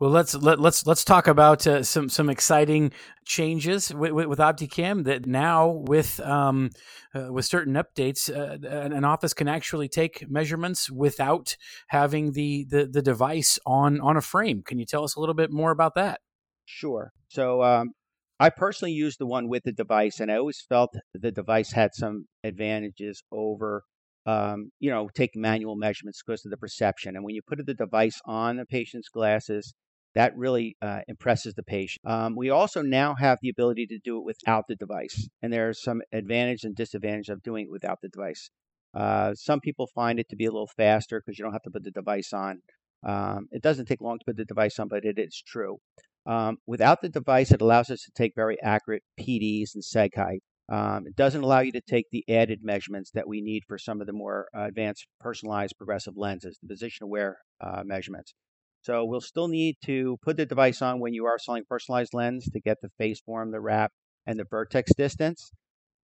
Well, 0.00 0.08
let's 0.08 0.34
let, 0.34 0.58
let's 0.58 0.86
let's 0.86 1.04
talk 1.04 1.26
about 1.26 1.66
uh, 1.66 1.82
some 1.82 2.08
some 2.08 2.30
exciting 2.30 2.92
changes 3.26 3.92
with, 3.92 4.12
with, 4.12 4.28
with 4.28 4.38
Optikam 4.38 5.04
that 5.04 5.26
now 5.26 5.68
with 5.68 6.18
um, 6.20 6.70
uh, 7.14 7.30
with 7.30 7.44
certain 7.44 7.74
updates, 7.74 8.34
uh, 8.34 8.66
an 8.66 9.04
office 9.04 9.34
can 9.34 9.46
actually 9.46 9.88
take 9.88 10.24
measurements 10.26 10.90
without 10.90 11.54
having 11.88 12.32
the, 12.32 12.64
the 12.70 12.86
the 12.86 13.02
device 13.02 13.58
on 13.66 14.00
on 14.00 14.16
a 14.16 14.22
frame. 14.22 14.62
Can 14.64 14.78
you 14.78 14.86
tell 14.86 15.04
us 15.04 15.16
a 15.16 15.20
little 15.20 15.34
bit 15.34 15.52
more 15.52 15.70
about 15.70 15.94
that? 15.96 16.22
Sure. 16.64 17.12
So 17.28 17.62
um, 17.62 17.90
I 18.38 18.48
personally 18.48 18.92
use 18.92 19.18
the 19.18 19.26
one 19.26 19.50
with 19.50 19.64
the 19.64 19.72
device, 19.72 20.18
and 20.18 20.32
I 20.32 20.36
always 20.36 20.64
felt 20.66 20.94
the 21.12 21.30
device 21.30 21.72
had 21.72 21.90
some 21.94 22.24
advantages 22.42 23.22
over 23.30 23.84
um, 24.24 24.70
you 24.78 24.90
know, 24.90 25.10
taking 25.14 25.42
manual 25.42 25.76
measurements 25.76 26.22
because 26.24 26.44
of 26.44 26.50
the 26.50 26.56
perception. 26.56 27.16
And 27.16 27.24
when 27.24 27.34
you 27.34 27.42
put 27.46 27.64
the 27.66 27.74
device 27.74 28.20
on 28.26 28.56
the 28.56 28.66
patient's 28.66 29.08
glasses, 29.08 29.74
that 30.14 30.36
really 30.36 30.76
uh, 30.82 31.00
impresses 31.08 31.54
the 31.54 31.62
patient. 31.62 32.00
Um, 32.04 32.34
we 32.36 32.50
also 32.50 32.82
now 32.82 33.14
have 33.14 33.38
the 33.42 33.48
ability 33.48 33.86
to 33.86 33.98
do 33.98 34.18
it 34.18 34.24
without 34.24 34.64
the 34.68 34.76
device, 34.76 35.28
and 35.42 35.52
there 35.52 35.68
are 35.68 35.74
some 35.74 36.02
advantage 36.12 36.64
and 36.64 36.74
disadvantage 36.74 37.28
of 37.28 37.42
doing 37.42 37.66
it 37.66 37.70
without 37.70 38.00
the 38.02 38.08
device. 38.08 38.50
Uh, 38.94 39.34
some 39.34 39.60
people 39.60 39.86
find 39.94 40.18
it 40.18 40.28
to 40.28 40.36
be 40.36 40.46
a 40.46 40.50
little 40.50 40.70
faster 40.76 41.20
because 41.20 41.38
you 41.38 41.44
don't 41.44 41.52
have 41.52 41.62
to 41.62 41.70
put 41.70 41.84
the 41.84 41.90
device 41.90 42.32
on. 42.32 42.60
Um, 43.06 43.46
it 43.52 43.62
doesn't 43.62 43.86
take 43.86 44.00
long 44.00 44.18
to 44.18 44.24
put 44.24 44.36
the 44.36 44.44
device 44.44 44.78
on, 44.78 44.88
but 44.88 45.04
it 45.04 45.18
is 45.18 45.42
true. 45.46 45.78
Um, 46.26 46.58
without 46.66 47.00
the 47.00 47.08
device, 47.08 47.50
it 47.50 47.62
allows 47.62 47.88
us 47.90 48.02
to 48.02 48.10
take 48.14 48.34
very 48.34 48.60
accurate 48.62 49.02
PDs 49.18 49.74
and 49.74 49.82
seg 49.82 50.14
height. 50.16 50.42
Um, 50.70 51.06
it 51.06 51.16
doesn't 51.16 51.42
allow 51.42 51.60
you 51.60 51.72
to 51.72 51.80
take 51.80 52.06
the 52.10 52.24
added 52.28 52.60
measurements 52.62 53.10
that 53.12 53.26
we 53.26 53.40
need 53.40 53.64
for 53.66 53.78
some 53.78 54.00
of 54.00 54.06
the 54.06 54.12
more 54.12 54.48
uh, 54.56 54.64
advanced 54.64 55.06
personalized 55.18 55.74
progressive 55.76 56.16
lenses, 56.16 56.58
the 56.62 56.68
position 56.68 57.04
aware 57.04 57.38
uh, 57.60 57.82
measurements. 57.84 58.34
So 58.82 59.04
we'll 59.04 59.20
still 59.20 59.48
need 59.48 59.76
to 59.84 60.18
put 60.22 60.36
the 60.36 60.46
device 60.46 60.80
on 60.80 61.00
when 61.00 61.12
you 61.12 61.26
are 61.26 61.38
selling 61.38 61.64
personalized 61.68 62.14
lens 62.14 62.48
to 62.50 62.60
get 62.60 62.78
the 62.80 62.90
face 62.98 63.20
form, 63.20 63.50
the 63.50 63.60
wrap, 63.60 63.92
and 64.26 64.38
the 64.38 64.44
vertex 64.48 64.92
distance. 64.94 65.52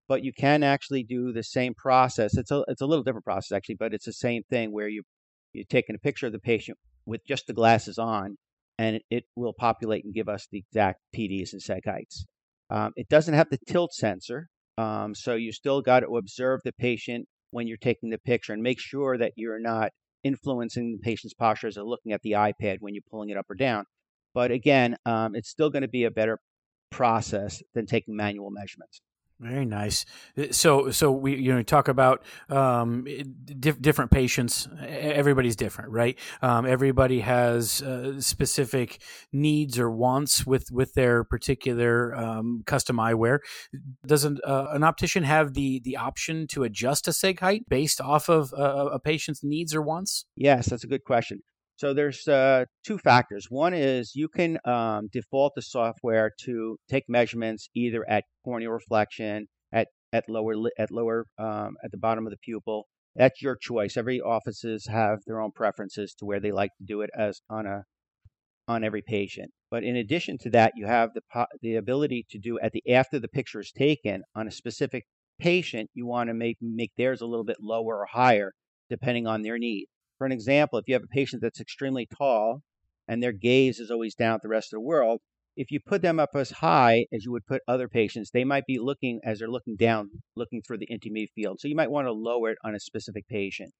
But 0.09 0.25
you 0.25 0.33
can 0.33 0.63
actually 0.63 1.03
do 1.03 1.33
the 1.33 1.43
same 1.43 1.75
process. 1.75 2.37
It's 2.37 2.51
a 2.51 2.65
it's 2.69 2.83
a 2.83 2.87
little 2.87 3.05
different 3.05 3.25
process 3.25 3.57
actually, 3.57 3.77
but 3.77 3.95
it's 3.95 4.05
the 4.05 4.13
same 4.13 4.43
thing 4.51 4.73
where 4.73 4.89
you 4.89 5.03
you're 5.53 5.65
taking 5.69 5.95
a 5.95 5.99
picture 5.99 6.27
of 6.27 6.33
the 6.33 6.41
patient 6.41 6.77
with 7.07 7.25
just 7.27 7.47
the 7.47 7.53
glasses 7.53 7.97
on, 7.97 8.37
and 8.77 8.97
it, 8.97 9.03
it 9.11 9.25
will 9.37 9.55
populate 9.55 10.05
and 10.05 10.13
give 10.13 10.29
us 10.29 10.47
the 10.51 10.59
exact 10.59 11.01
PDs 11.17 11.53
and 11.53 11.63
seg 11.63 11.87
heights. 11.87 12.27
Um, 12.71 12.93
it 12.97 13.09
doesn't 13.09 13.35
have 13.35 13.51
the 13.51 13.59
tilt 13.69 13.93
sensor, 13.95 14.49
um, 14.77 15.15
so 15.15 15.35
you 15.35 15.53
still 15.53 15.81
got 15.81 16.01
to 16.01 16.17
observe 16.17 16.61
the 16.65 16.73
patient 16.73 17.27
when 17.51 17.69
you're 17.69 17.77
taking 17.77 18.11
the 18.11 18.19
picture 18.19 18.53
and 18.53 18.63
make 18.63 18.81
sure 18.81 19.17
that 19.17 19.33
you're 19.37 19.61
not 19.61 19.93
influencing 20.25 20.93
the 20.93 20.99
patient's 20.99 21.35
posture 21.35 21.69
as 21.69 21.77
they're 21.77 21.85
looking 21.85 22.13
at 22.13 22.23
the 22.23 22.33
iPad 22.33 22.79
when 22.81 22.95
you're 22.95 23.03
pulling 23.09 23.31
it 23.31 23.37
up 23.37 23.49
or 23.49 23.55
down. 23.55 23.85
But 24.33 24.51
again, 24.51 24.97
um, 25.07 25.37
it's 25.37 25.49
still 25.49 25.71
going 25.71 25.83
to 25.83 25.89
be 25.89 26.05
a 26.05 26.11
better 26.11 26.41
process 26.91 27.63
than 27.75 27.87
taking 27.87 28.17
manual 28.17 28.51
measurements. 28.51 29.01
Very 29.41 29.65
nice. 29.65 30.07
Uh, 30.39 30.45
so, 30.53 30.91
so 30.91 31.11
we 31.11 31.35
you 31.37 31.53
know 31.53 31.63
talk 31.63 31.89
about 31.89 32.23
um, 32.49 33.05
different 33.61 34.13
patients. 34.13 34.69
Everybody's 34.87 35.57
different, 35.57 35.91
right? 35.91 36.17
Um, 36.41 36.67
everybody 36.67 37.21
has 37.21 37.83
uh, 37.83 38.21
specific 38.21 39.03
needs 39.33 39.79
or 39.79 39.91
wants 39.91 40.47
with 40.47 40.71
with 40.71 40.95
their 40.95 41.25
particular 41.25 42.15
um, 42.15 42.63
custom 42.65 42.97
eyewear. 42.97 43.41
Doesn't 44.07 44.41
uh, 44.45 44.69
an 44.71 44.85
optician 44.85 45.25
have 45.25 45.55
the 45.55 45.81
the 45.81 45.97
option 45.97 46.47
to 46.49 46.63
adjust 46.63 47.09
a 47.09 47.11
seg 47.11 47.41
height 47.41 47.69
based 47.69 48.01
off 48.01 48.29
of 48.29 48.55
uh, 48.55 48.87
a 48.93 49.01
patient's 49.01 49.43
needs 49.43 49.75
or 49.75 49.83
wants? 49.83 50.27
Yes, 50.37 50.67
that's 50.67 50.85
a 50.85 50.89
good 50.89 51.05
question. 51.05 51.43
So 51.77 51.93
there's 51.93 52.27
uh, 52.29 52.67
two 52.87 52.99
factors. 52.99 53.47
One 53.49 53.75
is 53.75 54.13
you 54.15 54.29
can 54.29 54.59
um, 54.65 55.09
default 55.13 55.55
the 55.57 55.63
software 55.63 56.31
to 56.45 56.77
take 56.89 57.05
measurements 57.09 57.69
either 57.75 58.09
at 58.09 58.25
corneal 58.45 58.71
reflection, 58.71 59.49
at 59.73 59.89
at 60.13 60.29
lower 60.29 60.55
at 60.79 60.93
lower 60.93 61.27
um, 61.37 61.75
at 61.85 61.91
the 61.91 61.99
bottom 61.99 62.27
of 62.27 62.31
the 62.31 62.39
pupil. 62.39 62.87
That's 63.17 63.43
your 63.43 63.57
choice. 63.61 63.97
Every 63.97 64.21
offices 64.21 64.87
have 64.87 65.19
their 65.27 65.41
own 65.41 65.51
preferences 65.53 66.15
to 66.19 66.25
where 66.25 66.41
they 66.41 66.53
like 66.53 66.71
to 66.79 66.85
do 66.85 67.01
it 67.01 67.11
as 67.17 67.41
on 67.51 67.67
a 67.67 67.83
on 68.69 68.85
every 68.85 69.03
patient. 69.03 69.51
But 69.71 69.83
in 69.83 69.97
addition 69.97 70.39
to 70.43 70.51
that, 70.51 70.73
you 70.77 70.87
have 70.87 71.11
the 71.15 71.47
the 71.61 71.75
ability 71.75 72.25
to 72.31 72.39
do 72.39 72.59
at 72.61 72.71
the 72.71 72.83
after 72.93 73.19
the 73.19 73.29
picture 73.29 73.61
is 73.61 73.73
taken 73.73 74.23
on 74.35 74.47
a 74.47 74.53
specific 74.53 75.05
patient. 75.41 75.91
You 75.93 76.07
want 76.07 76.29
to 76.29 76.35
make 76.35 76.59
make 76.61 76.93
theirs 76.97 77.21
a 77.21 77.27
little 77.27 77.45
bit 77.45 77.59
lower 77.61 77.99
or 77.99 78.07
higher 78.13 78.53
depending 78.91 79.27
on 79.27 79.43
their 79.43 79.59
need. 79.59 79.87
For 80.25 80.27
an 80.27 80.33
example, 80.33 80.79
if 80.79 80.89
you 80.89 80.95
have 80.95 81.03
a 81.03 81.15
patient 81.15 81.43
that's 81.43 81.61
extremely 81.61 82.07
tall 82.07 82.63
and 83.07 83.23
their 83.23 83.31
gaze 83.31 83.79
is 83.79 83.91
always 83.91 84.15
down 84.15 84.37
at 84.37 84.41
the 84.41 84.49
rest 84.49 84.73
of 84.73 84.79
the 84.79 84.81
world, 84.81 85.21
if 85.55 85.71
you 85.71 85.81
put 85.85 86.01
them 86.01 86.19
up 86.19 86.31
as 86.35 86.51
high 86.51 87.05
as 87.13 87.27
you 87.27 87.33
would 87.33 87.45
put 87.45 87.61
other 87.69 87.89
patients, 87.89 88.31
they 88.31 88.43
might 88.43 88.65
be 88.65 88.79
looking 88.79 89.21
as 89.23 89.39
they're 89.39 89.51
looking 89.51 89.77
down, 89.77 90.09
looking 90.35 90.63
through 90.63 90.79
the 90.79 90.87
intermediate 90.87 91.33
field. 91.35 91.61
So 91.61 91.69
you 91.69 91.77
might 91.77 91.91
want 91.91 92.07
to 92.07 92.13
lower 92.13 92.53
it 92.53 92.59
on 92.65 92.75
a 92.75 92.81
specific 92.81 93.29
patient 93.29 93.75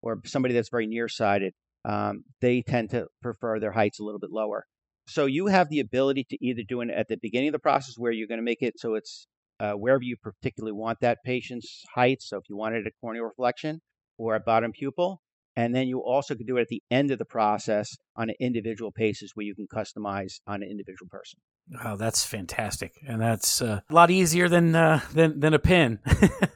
or 0.00 0.22
somebody 0.24 0.54
that's 0.54 0.70
very 0.70 0.86
nearsighted. 0.86 1.52
Um, 1.84 2.24
they 2.40 2.62
tend 2.62 2.88
to 2.92 3.08
prefer 3.20 3.60
their 3.60 3.72
heights 3.72 4.00
a 4.00 4.02
little 4.02 4.20
bit 4.20 4.30
lower. 4.30 4.64
So 5.06 5.26
you 5.26 5.48
have 5.48 5.68
the 5.68 5.80
ability 5.80 6.24
to 6.30 6.38
either 6.40 6.62
do 6.66 6.80
it 6.80 6.88
at 6.88 7.08
the 7.08 7.18
beginning 7.20 7.50
of 7.50 7.52
the 7.52 7.58
process 7.58 7.96
where 7.98 8.10
you're 8.10 8.26
going 8.26 8.40
to 8.40 8.42
make 8.42 8.62
it 8.62 8.80
so 8.80 8.94
it's 8.94 9.26
uh, 9.60 9.72
wherever 9.72 10.02
you 10.02 10.16
particularly 10.16 10.72
want 10.72 11.00
that 11.02 11.18
patient's 11.26 11.84
height. 11.94 12.22
So 12.22 12.38
if 12.38 12.44
you 12.48 12.56
wanted 12.56 12.86
a 12.86 12.90
corneal 13.02 13.24
reflection 13.24 13.82
or 14.16 14.34
a 14.34 14.40
bottom 14.40 14.72
pupil, 14.72 15.20
and 15.60 15.74
then 15.74 15.88
you 15.88 16.00
also 16.00 16.34
can 16.34 16.46
do 16.46 16.56
it 16.56 16.62
at 16.62 16.68
the 16.68 16.82
end 16.90 17.10
of 17.10 17.18
the 17.18 17.24
process 17.24 17.96
on 18.16 18.30
an 18.30 18.36
individual 18.40 18.90
basis 18.90 19.32
where 19.34 19.44
you 19.44 19.54
can 19.54 19.66
customize 19.66 20.40
on 20.46 20.62
an 20.62 20.68
individual 20.70 21.08
person. 21.10 21.38
Oh, 21.84 21.96
that's 21.96 22.24
fantastic, 22.24 22.94
and 23.06 23.20
that's 23.20 23.62
uh, 23.62 23.80
a 23.88 23.94
lot 23.94 24.10
easier 24.10 24.48
than 24.48 24.74
uh, 24.74 25.00
than 25.12 25.38
than 25.38 25.54
a 25.54 25.58
pen. 25.60 26.00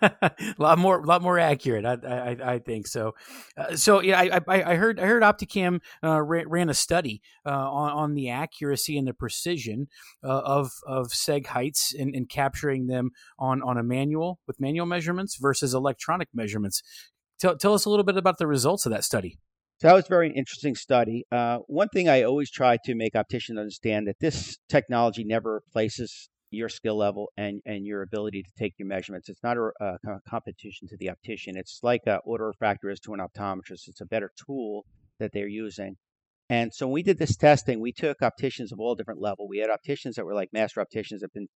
a 0.03 0.33
lot 0.59 0.77
more, 0.77 0.99
a 0.99 1.07
lot 1.07 1.23
more 1.23 1.39
accurate. 1.39 1.85
I 1.85 1.95
I, 1.95 2.55
I 2.55 2.59
think 2.59 2.89
so. 2.89 3.15
Uh, 3.57 3.77
so 3.77 4.01
yeah, 4.01 4.19
I, 4.19 4.41
I, 4.49 4.75
heard 4.75 4.99
I 4.99 5.05
heard 5.05 5.23
Optikam 5.23 5.81
uh, 6.03 6.21
ran, 6.21 6.49
ran, 6.49 6.69
a 6.69 6.75
study 6.75 7.23
uh, 7.47 7.51
on, 7.51 7.93
on 7.93 8.15
the 8.15 8.31
accuracy 8.31 8.99
and 8.99 9.07
the 9.07 9.15
precision 9.15 9.87
uh, 10.25 10.41
of 10.45 10.73
of 10.85 11.09
seg 11.09 11.47
heights 11.47 11.95
and 11.97 12.29
capturing 12.29 12.89
them 12.89 13.11
on 13.39 13.63
on 13.63 13.79
a 13.79 13.85
manual 13.85 14.41
with 14.49 14.59
manual 14.59 14.87
measurements 14.87 15.37
versus 15.37 15.75
electronic 15.75 16.29
measurements. 16.35 16.83
Tell 17.41 17.57
tell 17.57 17.75
us 17.75 17.85
a 17.85 17.91
little 17.91 18.05
bit 18.05 18.17
about 18.17 18.39
the 18.39 18.47
results 18.47 18.87
of 18.87 18.93
that 18.93 19.05
study. 19.05 19.39
So 19.79 19.89
that 19.89 19.95
was 19.95 20.07
a 20.07 20.09
very 20.09 20.33
interesting 20.33 20.77
study. 20.77 21.25
Uh, 21.33 21.59
one 21.67 21.89
thing 21.89 22.09
I 22.09 22.23
always 22.23 22.51
try 22.51 22.79
to 22.85 22.95
make 22.95 23.17
opticians 23.17 23.59
understand 23.59 24.07
that 24.07 24.21
this 24.21 24.57
technology 24.69 25.25
never 25.25 25.55
replaces 25.55 26.29
your 26.51 26.69
skill 26.69 26.97
level 26.97 27.33
and, 27.37 27.61
and 27.67 27.85
your 27.85 28.03
ability 28.03 28.43
to 28.43 28.51
take 28.57 28.75
your 28.79 28.87
measurements. 28.87 29.29
It's 29.29 29.43
not 29.43 29.57
a, 29.57 29.71
a 29.81 30.21
competition 30.29 30.87
to 30.89 30.97
the 30.97 31.11
optician. 31.11 31.57
It's 31.57 31.81
like 31.83 32.03
an 32.07 32.21
autorefractor 32.27 32.93
is 32.93 33.01
to 33.01 33.15
an 33.15 33.21
optometrist. 33.21 33.89
It's 33.89 34.01
a 34.01 34.07
better 34.07 34.31
tool 34.47 34.85
that 35.19 35.33
they're 35.33 35.49
using. 35.49 35.97
And 36.49 36.73
so 36.73 36.87
when 36.87 36.95
we 36.95 37.03
did 37.03 37.19
this 37.19 37.37
testing, 37.37 37.81
we 37.81 37.93
took 37.93 38.23
opticians 38.23 38.71
of 38.71 38.79
all 38.79 38.95
different 38.95 39.21
level. 39.21 39.49
We 39.49 39.59
had 39.59 39.71
opticians 39.71 40.17
that 40.17 40.25
were 40.25 40.35
like 40.35 40.51
master 40.53 40.81
opticians 40.81 41.21
that 41.21 41.29
have 41.29 41.35
been 41.35 41.49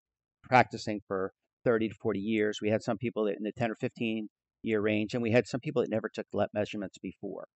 practicing 0.42 1.00
for 1.06 1.32
30 1.64 1.90
to 1.90 1.94
40 1.94 2.18
years. 2.18 2.58
We 2.62 2.70
had 2.70 2.82
some 2.82 2.98
people 2.98 3.26
in 3.26 3.42
the 3.42 3.52
10 3.52 3.70
or 3.70 3.74
15 3.76 4.28
year 4.62 4.80
range, 4.80 5.14
and 5.14 5.22
we 5.22 5.30
had 5.30 5.46
some 5.46 5.60
people 5.60 5.82
that 5.82 5.90
never 5.90 6.08
took 6.08 6.26
LEP 6.32 6.50
measurements 6.52 6.98
before. 6.98 7.46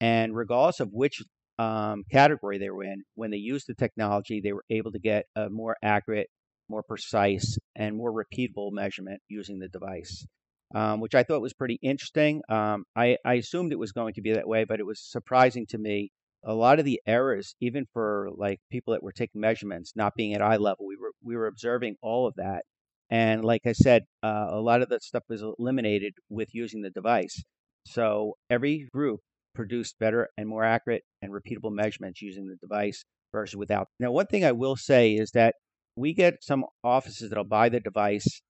And 0.00 0.34
regardless 0.34 0.80
of 0.80 0.90
which 0.92 1.22
um, 1.58 2.04
category 2.10 2.58
they 2.58 2.70
were 2.70 2.84
in, 2.84 3.02
when 3.14 3.30
they 3.30 3.36
used 3.36 3.66
the 3.68 3.74
technology, 3.74 4.40
they 4.40 4.52
were 4.52 4.64
able 4.70 4.92
to 4.92 4.98
get 4.98 5.26
a 5.36 5.50
more 5.50 5.76
accurate, 5.82 6.28
more 6.68 6.82
precise, 6.82 7.58
and 7.76 7.96
more 7.96 8.12
repeatable 8.12 8.72
measurement 8.72 9.20
using 9.28 9.58
the 9.58 9.68
device, 9.68 10.26
um, 10.74 11.00
which 11.00 11.14
I 11.14 11.22
thought 11.22 11.42
was 11.42 11.52
pretty 11.52 11.78
interesting. 11.82 12.40
Um, 12.48 12.84
I, 12.96 13.18
I 13.24 13.34
assumed 13.34 13.72
it 13.72 13.78
was 13.78 13.92
going 13.92 14.14
to 14.14 14.22
be 14.22 14.32
that 14.32 14.48
way, 14.48 14.64
but 14.64 14.80
it 14.80 14.86
was 14.86 15.02
surprising 15.02 15.66
to 15.70 15.78
me. 15.78 16.10
A 16.42 16.54
lot 16.54 16.78
of 16.78 16.86
the 16.86 17.02
errors, 17.06 17.54
even 17.60 17.84
for 17.92 18.30
like 18.34 18.60
people 18.72 18.94
that 18.94 19.02
were 19.02 19.12
taking 19.12 19.42
measurements, 19.42 19.92
not 19.94 20.14
being 20.14 20.32
at 20.32 20.40
eye 20.40 20.56
level, 20.56 20.86
we 20.86 20.96
were 20.96 21.12
we 21.22 21.36
were 21.36 21.46
observing 21.46 21.96
all 22.00 22.26
of 22.26 22.36
that. 22.36 22.64
And 23.10 23.44
like 23.44 23.62
I 23.66 23.72
said, 23.72 24.04
uh, 24.22 24.46
a 24.50 24.60
lot 24.60 24.82
of 24.82 24.88
that 24.90 25.02
stuff 25.02 25.24
was 25.28 25.42
eliminated 25.42 26.14
with 26.28 26.54
using 26.54 26.82
the 26.82 26.90
device. 26.90 27.42
So 27.86 28.34
every 28.48 28.88
group 28.92 29.20
produced 29.54 29.98
better 29.98 30.28
and 30.36 30.48
more 30.48 30.64
accurate 30.64 31.02
and 31.20 31.32
repeatable 31.32 31.72
measurements 31.72 32.22
using 32.22 32.46
the 32.46 32.56
device 32.56 33.04
versus 33.32 33.56
without. 33.56 33.88
Now, 33.98 34.12
one 34.12 34.26
thing 34.26 34.44
I 34.44 34.52
will 34.52 34.76
say 34.76 35.14
is 35.14 35.32
that 35.32 35.54
we 35.96 36.14
get 36.14 36.42
some 36.42 36.64
offices 36.84 37.30
that'll 37.30 37.44
buy 37.44 37.68
the 37.68 37.80
device 37.80 38.42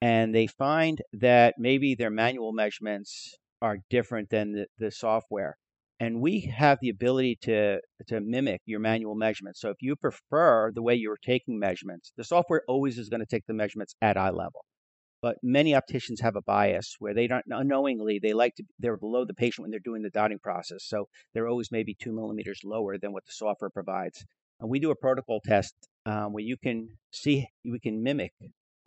and 0.00 0.34
they 0.34 0.46
find 0.46 1.00
that 1.12 1.54
maybe 1.58 1.94
their 1.94 2.10
manual 2.10 2.52
measurements 2.52 3.34
are 3.62 3.78
different 3.90 4.30
than 4.30 4.52
the, 4.52 4.66
the 4.78 4.90
software. 4.90 5.56
And 6.00 6.20
we 6.20 6.40
have 6.56 6.78
the 6.80 6.90
ability 6.90 7.38
to, 7.42 7.80
to 8.06 8.20
mimic 8.20 8.60
your 8.66 8.78
manual 8.78 9.16
measurements. 9.16 9.60
So 9.60 9.70
if 9.70 9.78
you 9.80 9.96
prefer 9.96 10.70
the 10.72 10.82
way 10.82 10.94
you're 10.94 11.16
taking 11.16 11.58
measurements, 11.58 12.12
the 12.16 12.24
software 12.24 12.62
always 12.68 12.98
is 12.98 13.08
going 13.08 13.20
to 13.20 13.26
take 13.26 13.46
the 13.46 13.54
measurements 13.54 13.94
at 14.00 14.16
eye 14.16 14.30
level. 14.30 14.64
But 15.20 15.38
many 15.42 15.74
opticians 15.74 16.20
have 16.20 16.36
a 16.36 16.42
bias 16.42 16.94
where 17.00 17.12
they 17.12 17.26
don't 17.26 17.44
unknowingly 17.48 18.20
they 18.22 18.32
like 18.32 18.54
to 18.54 18.62
they're 18.78 18.96
below 18.96 19.24
the 19.24 19.34
patient 19.34 19.64
when 19.64 19.72
they're 19.72 19.80
doing 19.80 20.02
the 20.02 20.10
dotting 20.10 20.38
process, 20.38 20.84
so 20.84 21.08
they're 21.34 21.48
always 21.48 21.72
maybe 21.72 21.96
two 22.00 22.12
millimeters 22.12 22.60
lower 22.64 22.96
than 22.98 23.12
what 23.12 23.26
the 23.26 23.32
software 23.32 23.68
provides. 23.68 24.24
And 24.60 24.70
we 24.70 24.78
do 24.78 24.92
a 24.92 24.96
protocol 24.96 25.40
test 25.44 25.74
um, 26.06 26.32
where 26.32 26.44
you 26.44 26.56
can 26.56 26.90
see 27.10 27.48
we 27.64 27.80
can 27.80 28.04
mimic 28.04 28.32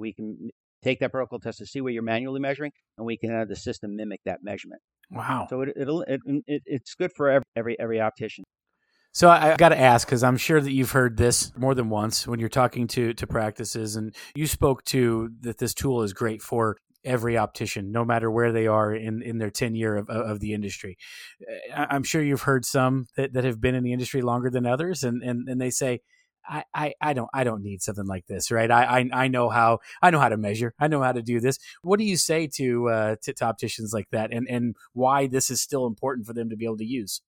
we 0.01 0.13
can 0.13 0.49
take 0.83 0.99
that 0.99 1.11
protocol 1.11 1.39
test 1.39 1.59
to 1.59 1.65
see 1.65 1.81
where 1.81 1.93
you're 1.93 2.03
manually 2.03 2.39
measuring, 2.39 2.71
and 2.97 3.05
we 3.05 3.17
can 3.17 3.29
have 3.31 3.47
the 3.47 3.55
system 3.55 3.95
mimic 3.95 4.21
that 4.25 4.39
measurement. 4.43 4.81
Wow! 5.09 5.47
So 5.49 5.61
it, 5.61 5.69
it'll 5.75 6.01
it, 6.03 6.21
it, 6.47 6.63
it's 6.65 6.95
good 6.95 7.11
for 7.15 7.29
every 7.29 7.45
every, 7.55 7.79
every 7.79 8.01
optician. 8.01 8.43
So 9.13 9.27
I, 9.27 9.53
I 9.53 9.57
got 9.57 9.69
to 9.69 9.79
ask 9.79 10.07
because 10.07 10.23
I'm 10.23 10.37
sure 10.37 10.61
that 10.61 10.71
you've 10.71 10.91
heard 10.91 11.17
this 11.17 11.51
more 11.57 11.75
than 11.75 11.89
once 11.89 12.25
when 12.25 12.39
you're 12.39 12.49
talking 12.49 12.87
to 12.87 13.13
to 13.13 13.27
practices, 13.27 13.95
and 13.95 14.15
you 14.35 14.47
spoke 14.47 14.83
to 14.85 15.29
that 15.41 15.57
this 15.57 15.73
tool 15.73 16.01
is 16.03 16.13
great 16.13 16.41
for 16.41 16.77
every 17.03 17.37
optician, 17.37 17.91
no 17.91 18.05
matter 18.05 18.29
where 18.29 18.51
they 18.51 18.67
are 18.67 18.93
in, 18.93 19.21
in 19.21 19.39
their 19.39 19.49
tenure 19.49 19.95
of, 19.95 20.09
of 20.09 20.39
the 20.39 20.53
industry. 20.53 20.97
Eh, 21.49 21.85
I'm 21.89 22.03
sure 22.03 22.21
you've 22.21 22.43
heard 22.43 22.63
some 22.63 23.07
that, 23.17 23.33
that 23.33 23.43
have 23.43 23.59
been 23.59 23.75
in 23.75 23.83
the 23.83 23.91
industry 23.91 24.21
longer 24.21 24.49
than 24.49 24.65
others, 24.65 25.03
and, 25.03 25.23
and, 25.23 25.49
and 25.49 25.59
they 25.59 25.71
say, 25.71 26.01
I, 26.47 26.63
I, 26.73 26.93
I 27.01 27.13
don't 27.13 27.29
I 27.33 27.43
don't 27.43 27.63
need 27.63 27.81
something 27.81 28.05
like 28.05 28.25
this, 28.27 28.51
right? 28.51 28.69
I, 28.69 28.99
I 28.99 29.09
I 29.13 29.27
know 29.27 29.49
how 29.49 29.79
I 30.01 30.09
know 30.11 30.19
how 30.19 30.29
to 30.29 30.37
measure. 30.37 30.73
I 30.79 30.87
know 30.87 31.01
how 31.01 31.11
to 31.11 31.21
do 31.21 31.39
this. 31.39 31.57
What 31.81 31.99
do 31.99 32.05
you 32.05 32.17
say 32.17 32.47
to 32.55 32.89
uh, 32.89 33.15
to, 33.23 33.33
opticians 33.41 33.93
like 33.93 34.09
that, 34.11 34.33
and 34.33 34.47
and 34.49 34.75
why 34.93 35.27
this 35.27 35.49
is 35.49 35.61
still 35.61 35.85
important 35.85 36.25
for 36.25 36.33
them 36.33 36.49
to 36.49 36.55
be 36.55 36.65
able 36.65 36.77
to 36.77 36.85
use? 36.85 37.21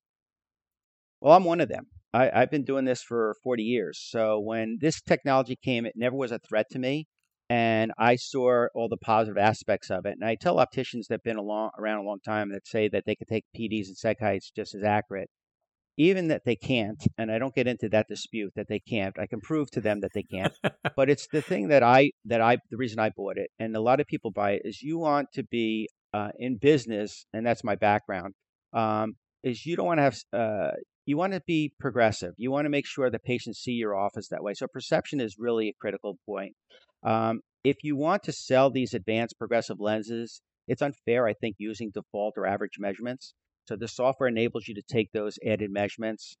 Well, 1.20 1.34
I'm 1.34 1.44
one 1.44 1.60
of 1.60 1.68
them. 1.68 1.86
I, 2.12 2.30
I've 2.32 2.50
been 2.50 2.64
doing 2.64 2.84
this 2.84 3.02
for 3.02 3.34
40 3.42 3.62
years. 3.62 3.98
So 3.98 4.38
when 4.38 4.78
this 4.80 5.00
technology 5.00 5.56
came, 5.56 5.84
it 5.84 5.94
never 5.96 6.14
was 6.14 6.32
a 6.32 6.38
threat 6.38 6.66
to 6.70 6.78
me. 6.78 7.08
And 7.50 7.92
I 7.98 8.16
saw 8.16 8.66
all 8.74 8.88
the 8.88 8.96
positive 8.96 9.36
aspects 9.36 9.90
of 9.90 10.06
it. 10.06 10.16
And 10.20 10.24
I 10.24 10.34
tell 10.34 10.60
opticians 10.60 11.08
that 11.08 11.14
have 11.14 11.22
been 11.22 11.36
along, 11.36 11.70
around 11.78 11.98
a 11.98 12.06
long 12.06 12.20
time 12.24 12.52
that 12.52 12.66
say 12.66 12.88
that 12.88 13.04
they 13.04 13.16
can 13.16 13.26
take 13.26 13.44
PDs 13.56 13.88
and 13.88 14.16
heights 14.18 14.50
just 14.54 14.74
as 14.74 14.82
accurate. 14.82 15.28
Even 15.96 16.28
that 16.28 16.44
they 16.44 16.56
can't, 16.56 17.00
and 17.16 17.30
I 17.30 17.38
don't 17.38 17.54
get 17.54 17.68
into 17.68 17.88
that 17.90 18.08
dispute 18.08 18.52
that 18.56 18.66
they 18.68 18.80
can't. 18.80 19.16
I 19.18 19.26
can 19.26 19.40
prove 19.40 19.70
to 19.72 19.80
them 19.80 20.00
that 20.00 20.10
they 20.12 20.24
can't. 20.24 20.52
but 20.96 21.08
it's 21.08 21.28
the 21.28 21.42
thing 21.42 21.68
that 21.68 21.84
I 21.84 22.10
that 22.24 22.40
I 22.40 22.58
the 22.70 22.76
reason 22.76 22.98
I 22.98 23.10
bought 23.16 23.36
it, 23.36 23.50
and 23.58 23.76
a 23.76 23.80
lot 23.80 24.00
of 24.00 24.06
people 24.06 24.32
buy 24.32 24.52
it 24.52 24.62
is 24.64 24.82
you 24.82 24.98
want 24.98 25.28
to 25.34 25.44
be 25.44 25.88
uh, 26.12 26.30
in 26.38 26.58
business, 26.58 27.26
and 27.32 27.46
that's 27.46 27.62
my 27.62 27.76
background. 27.76 28.34
Um, 28.72 29.14
is 29.44 29.64
you 29.66 29.76
don't 29.76 29.86
want 29.86 29.98
to 29.98 30.02
have 30.02 30.16
uh, 30.32 30.72
you 31.06 31.16
want 31.16 31.34
to 31.34 31.42
be 31.46 31.72
progressive. 31.78 32.32
You 32.36 32.50
want 32.50 32.64
to 32.64 32.70
make 32.70 32.86
sure 32.86 33.10
that 33.10 33.22
patients 33.24 33.60
see 33.60 33.72
your 33.72 33.94
office 33.94 34.28
that 34.28 34.42
way. 34.42 34.54
So 34.54 34.66
perception 34.66 35.20
is 35.20 35.36
really 35.38 35.68
a 35.68 35.74
critical 35.80 36.18
point. 36.26 36.54
Um, 37.04 37.40
if 37.62 37.76
you 37.82 37.96
want 37.96 38.22
to 38.24 38.32
sell 38.32 38.70
these 38.70 38.94
advanced 38.94 39.38
progressive 39.38 39.78
lenses, 39.80 40.40
it's 40.66 40.82
unfair, 40.82 41.26
I 41.26 41.34
think, 41.34 41.56
using 41.58 41.90
default 41.92 42.34
or 42.36 42.46
average 42.46 42.78
measurements. 42.78 43.34
So 43.66 43.76
the 43.76 43.88
software 43.88 44.28
enables 44.28 44.68
you 44.68 44.74
to 44.74 44.82
take 44.82 45.12
those 45.12 45.38
added 45.46 45.70
measurements. 45.70 46.36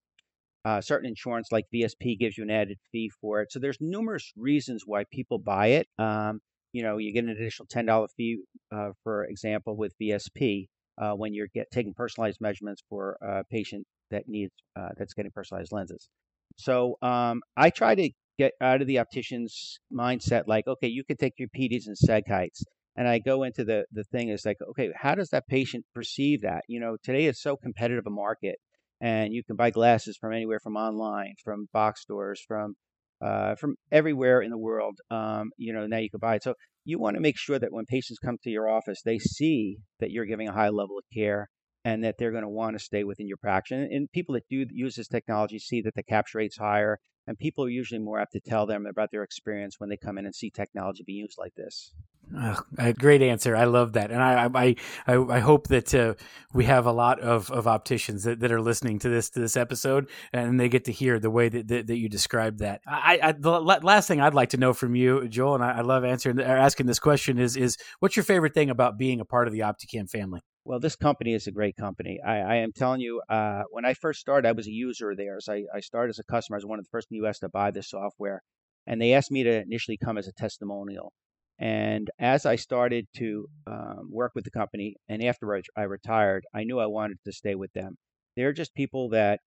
Uh, 0.64 0.80
certain 0.80 1.08
insurance 1.08 1.52
like 1.52 1.66
VSP 1.74 2.18
gives 2.18 2.38
you 2.38 2.44
an 2.44 2.50
added 2.50 2.78
fee 2.90 3.10
for 3.20 3.42
it. 3.42 3.52
So 3.52 3.58
there's 3.58 3.76
numerous 3.80 4.32
reasons 4.36 4.84
why 4.86 5.04
people 5.12 5.38
buy 5.38 5.68
it. 5.68 5.88
Um, 5.98 6.40
you 6.72 6.82
know, 6.82 6.96
you 6.96 7.12
get 7.12 7.24
an 7.24 7.30
additional 7.30 7.66
ten 7.66 7.86
dollar 7.86 8.08
fee, 8.16 8.38
uh, 8.72 8.90
for 9.02 9.24
example, 9.24 9.76
with 9.76 9.92
VSP 10.00 10.68
uh, 10.98 11.12
when 11.12 11.34
you're 11.34 11.48
get, 11.54 11.70
taking 11.70 11.92
personalized 11.94 12.40
measurements 12.40 12.82
for 12.88 13.18
a 13.20 13.44
patient 13.44 13.86
that 14.10 14.24
needs 14.26 14.52
uh, 14.76 14.88
that's 14.96 15.12
getting 15.12 15.30
personalized 15.32 15.72
lenses. 15.72 16.08
So 16.56 16.96
um, 17.02 17.42
I 17.56 17.70
try 17.70 17.94
to 17.94 18.10
get 18.38 18.52
out 18.60 18.80
of 18.80 18.86
the 18.86 18.98
optician's 18.98 19.78
mindset, 19.92 20.44
like, 20.46 20.66
okay, 20.66 20.88
you 20.88 21.04
can 21.04 21.16
take 21.16 21.34
your 21.38 21.48
PDs 21.48 21.86
and 21.86 21.96
seg 21.96 22.28
heights, 22.28 22.64
and 22.96 23.08
I 23.08 23.18
go 23.18 23.42
into 23.42 23.64
the 23.64 23.84
the 23.92 24.04
thing 24.04 24.28
is 24.28 24.44
like, 24.44 24.58
okay, 24.70 24.90
how 24.94 25.14
does 25.14 25.30
that 25.30 25.46
patient 25.48 25.84
perceive 25.94 26.42
that? 26.42 26.62
You 26.68 26.80
know, 26.80 26.96
today 27.02 27.26
is 27.26 27.40
so 27.40 27.56
competitive 27.56 28.06
a 28.06 28.10
market, 28.10 28.56
and 29.00 29.32
you 29.32 29.42
can 29.44 29.56
buy 29.56 29.70
glasses 29.70 30.16
from 30.20 30.32
anywhere 30.32 30.60
from 30.62 30.76
online, 30.76 31.34
from 31.44 31.68
box 31.72 32.02
stores, 32.02 32.42
from 32.46 32.74
uh, 33.20 33.54
from 33.56 33.76
everywhere 33.90 34.40
in 34.42 34.50
the 34.50 34.58
world. 34.58 34.98
Um, 35.10 35.50
you 35.56 35.72
know, 35.72 35.86
now 35.86 35.98
you 35.98 36.10
can 36.10 36.20
buy 36.20 36.36
it. 36.36 36.42
So 36.42 36.54
you 36.84 36.98
want 36.98 37.16
to 37.16 37.22
make 37.22 37.38
sure 37.38 37.58
that 37.58 37.72
when 37.72 37.86
patients 37.86 38.18
come 38.18 38.36
to 38.42 38.50
your 38.50 38.68
office, 38.68 39.00
they 39.04 39.18
see 39.18 39.78
that 40.00 40.10
you're 40.10 40.26
giving 40.26 40.48
a 40.48 40.52
high 40.52 40.68
level 40.68 40.98
of 40.98 41.04
care 41.12 41.48
and 41.84 42.02
that 42.04 42.16
they're 42.18 42.30
going 42.30 42.42
to 42.42 42.48
want 42.48 42.76
to 42.76 42.84
stay 42.84 43.04
within 43.04 43.26
your 43.26 43.36
practice. 43.36 43.88
And, 43.90 44.10
people 44.12 44.34
that 44.34 44.48
do 44.48 44.66
use 44.70 44.96
this 44.96 45.08
technology 45.08 45.58
see 45.58 45.82
that 45.82 45.94
the 45.94 46.02
capture 46.02 46.38
rate's 46.38 46.56
higher, 46.56 46.98
and 47.26 47.38
people 47.38 47.64
are 47.64 47.70
usually 47.70 48.00
more 48.00 48.20
apt 48.20 48.32
to 48.32 48.40
tell 48.40 48.66
them 48.66 48.86
about 48.86 49.10
their 49.10 49.22
experience 49.22 49.78
when 49.78 49.88
they 49.88 49.96
come 49.96 50.18
in 50.18 50.26
and 50.26 50.34
see 50.34 50.50
technology 50.50 51.02
being 51.04 51.20
used 51.20 51.38
like 51.38 51.54
this. 51.54 51.92
Oh, 52.36 52.62
great 52.98 53.20
answer. 53.22 53.54
I 53.54 53.64
love 53.64 53.92
that, 53.92 54.10
and 54.10 54.22
I 54.22 54.48
I 54.54 54.76
I, 55.06 55.36
I 55.36 55.38
hope 55.40 55.68
that 55.68 55.94
uh, 55.94 56.14
we 56.54 56.64
have 56.64 56.86
a 56.86 56.92
lot 56.92 57.20
of, 57.20 57.50
of 57.50 57.66
opticians 57.66 58.24
that, 58.24 58.40
that 58.40 58.50
are 58.50 58.62
listening 58.62 58.98
to 59.00 59.08
this 59.08 59.28
to 59.30 59.40
this 59.40 59.56
episode, 59.56 60.08
and 60.32 60.58
they 60.58 60.70
get 60.70 60.86
to 60.86 60.92
hear 60.92 61.18
the 61.18 61.30
way 61.30 61.50
that, 61.50 61.68
that, 61.68 61.86
that 61.86 61.98
you 61.98 62.08
described 62.08 62.60
that. 62.60 62.80
I, 62.86 63.18
I, 63.22 63.32
the 63.32 63.60
last 63.60 64.08
thing 64.08 64.20
I'd 64.20 64.34
like 64.34 64.50
to 64.50 64.56
know 64.56 64.72
from 64.72 64.94
you, 64.94 65.28
Joel, 65.28 65.56
and 65.56 65.64
I, 65.64 65.78
I 65.78 65.80
love 65.82 66.04
answering 66.04 66.40
or 66.40 66.44
asking 66.44 66.86
this 66.86 66.98
question 66.98 67.38
is 67.38 67.56
is 67.56 67.76
what's 68.00 68.16
your 68.16 68.24
favorite 68.24 68.54
thing 68.54 68.70
about 68.70 68.96
being 68.96 69.20
a 69.20 69.26
part 69.26 69.46
of 69.46 69.52
the 69.52 69.60
Optikam 69.60 70.08
family? 70.08 70.40
Well, 70.66 70.80
this 70.80 70.96
company 70.96 71.34
is 71.34 71.46
a 71.46 71.52
great 71.52 71.76
company. 71.76 72.20
I, 72.24 72.38
I 72.38 72.54
am 72.56 72.72
telling 72.72 73.00
you, 73.02 73.20
uh, 73.28 73.64
when 73.70 73.84
I 73.84 73.92
first 73.92 74.20
started, 74.20 74.48
I 74.48 74.52
was 74.52 74.66
a 74.66 74.72
user 74.72 75.10
of 75.10 75.18
theirs. 75.18 75.46
I, 75.48 75.64
I 75.74 75.80
started 75.80 76.10
as 76.10 76.18
a 76.18 76.24
customer. 76.24 76.56
I 76.56 76.58
was 76.58 76.66
one 76.66 76.78
of 76.78 76.86
the 76.86 76.90
first 76.90 77.08
in 77.10 77.16
the 77.16 77.24
U.S. 77.24 77.38
to 77.40 77.50
buy 77.50 77.70
this 77.70 77.90
software. 77.90 78.42
And 78.86 79.00
they 79.00 79.12
asked 79.12 79.30
me 79.30 79.42
to 79.42 79.62
initially 79.62 79.98
come 80.02 80.16
as 80.16 80.26
a 80.26 80.32
testimonial. 80.32 81.12
And 81.58 82.10
as 82.18 82.46
I 82.46 82.56
started 82.56 83.06
to 83.16 83.46
um, 83.66 84.08
work 84.10 84.32
with 84.34 84.44
the 84.44 84.50
company, 84.50 84.96
and 85.06 85.22
after 85.22 85.60
I 85.76 85.82
retired, 85.82 86.44
I 86.54 86.64
knew 86.64 86.78
I 86.78 86.86
wanted 86.86 87.18
to 87.26 87.32
stay 87.32 87.54
with 87.54 87.72
them. 87.74 87.96
They're 88.34 88.54
just 88.54 88.74
people 88.74 89.10
that 89.10 89.40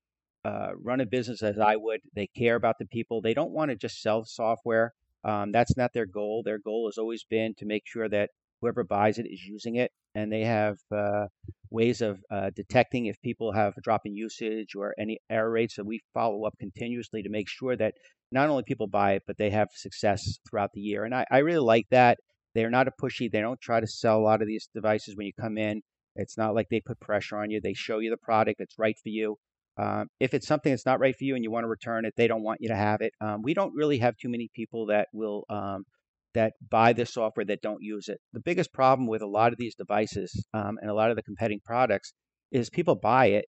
uh, 0.45 0.69
run 0.79 1.01
a 1.01 1.05
business 1.07 1.41
as 1.41 1.57
I 1.57 1.75
would. 1.77 2.01
They 2.15 2.27
care 2.27 2.55
about 2.55 2.75
the 2.79 2.85
people. 2.85 3.21
They 3.21 3.33
don't 3.33 3.51
want 3.51 3.71
to 3.71 3.75
just 3.75 4.01
sell 4.01 4.23
software. 4.23 4.93
Um, 5.23 5.51
that's 5.51 5.75
not 5.75 5.93
their 5.93 6.05
goal. 6.05 6.43
Their 6.45 6.59
goal 6.59 6.87
has 6.87 6.99
always 6.99 7.25
been 7.27 7.55
to 7.57 7.65
make 7.65 7.83
sure 7.85 8.07
that 8.07 8.29
whoever 8.61 8.83
buys 8.83 9.17
it 9.17 9.27
is 9.29 9.43
using 9.43 9.75
it, 9.75 9.91
and 10.15 10.31
they 10.31 10.43
have 10.43 10.77
uh, 10.95 11.27
ways 11.69 12.01
of 12.01 12.19
uh, 12.31 12.49
detecting 12.55 13.05
if 13.05 13.21
people 13.21 13.51
have 13.51 13.73
a 13.77 13.81
drop 13.81 14.01
in 14.05 14.15
usage 14.15 14.75
or 14.75 14.93
any 14.99 15.19
error 15.29 15.51
rates. 15.51 15.75
So 15.75 15.83
we 15.83 16.01
follow 16.13 16.45
up 16.45 16.53
continuously 16.59 17.23
to 17.23 17.29
make 17.29 17.49
sure 17.49 17.75
that 17.75 17.93
not 18.31 18.49
only 18.49 18.63
people 18.63 18.87
buy 18.87 19.13
it, 19.13 19.23
but 19.27 19.37
they 19.37 19.49
have 19.51 19.69
success 19.73 20.39
throughout 20.49 20.71
the 20.73 20.81
year. 20.81 21.05
And 21.05 21.15
I, 21.15 21.25
I 21.31 21.39
really 21.39 21.65
like 21.65 21.87
that. 21.91 22.17
They're 22.55 22.69
not 22.69 22.87
a 22.87 22.91
pushy. 23.01 23.31
They 23.31 23.41
don't 23.41 23.61
try 23.61 23.79
to 23.79 23.87
sell 23.87 24.17
a 24.17 24.23
lot 24.23 24.41
of 24.41 24.47
these 24.47 24.69
devices 24.73 25.15
when 25.15 25.27
you 25.27 25.33
come 25.39 25.57
in. 25.57 25.81
It's 26.15 26.37
not 26.37 26.55
like 26.55 26.67
they 26.69 26.81
put 26.81 26.99
pressure 26.99 27.37
on 27.37 27.51
you. 27.51 27.61
They 27.61 27.73
show 27.73 27.99
you 27.99 28.09
the 28.09 28.17
product 28.17 28.57
that's 28.59 28.79
right 28.79 28.95
for 29.01 29.09
you. 29.09 29.37
Um, 29.77 30.07
if 30.19 30.33
it's 30.33 30.47
something 30.47 30.71
that's 30.71 30.85
not 30.85 30.99
right 30.99 31.15
for 31.15 31.23
you 31.23 31.35
and 31.35 31.43
you 31.43 31.51
want 31.51 31.65
to 31.65 31.69
return 31.69 32.05
it, 32.05 32.15
they 32.17 32.27
don't 32.27 32.41
want 32.41 32.61
you 32.61 32.69
to 32.69 32.75
have 32.75 33.01
it. 33.01 33.13
Um, 33.21 33.43
we 33.43 33.53
don't 33.53 33.75
really 33.75 33.99
have 33.99 34.17
too 34.17 34.29
many 34.29 34.49
people 34.55 34.87
that 34.87 35.07
will 35.13 35.45
um, 35.49 35.83
that 36.37 36.53
buy 36.69 36.93
this 36.93 37.13
software 37.13 37.45
that 37.45 37.63
don't 37.63 37.81
use 37.81 38.07
it. 38.07 38.19
The 38.31 38.39
biggest 38.39 38.71
problem 38.71 39.07
with 39.07 39.23
a 39.23 39.27
lot 39.27 39.53
of 39.53 39.57
these 39.57 39.73
devices 39.73 40.45
um, 40.53 40.77
and 40.79 40.89
a 40.89 40.93
lot 40.93 41.09
of 41.09 41.15
the 41.15 41.23
competing 41.23 41.59
products 41.65 42.13
is 42.51 42.69
people 42.69 42.95
buy 42.95 43.25
it, 43.27 43.45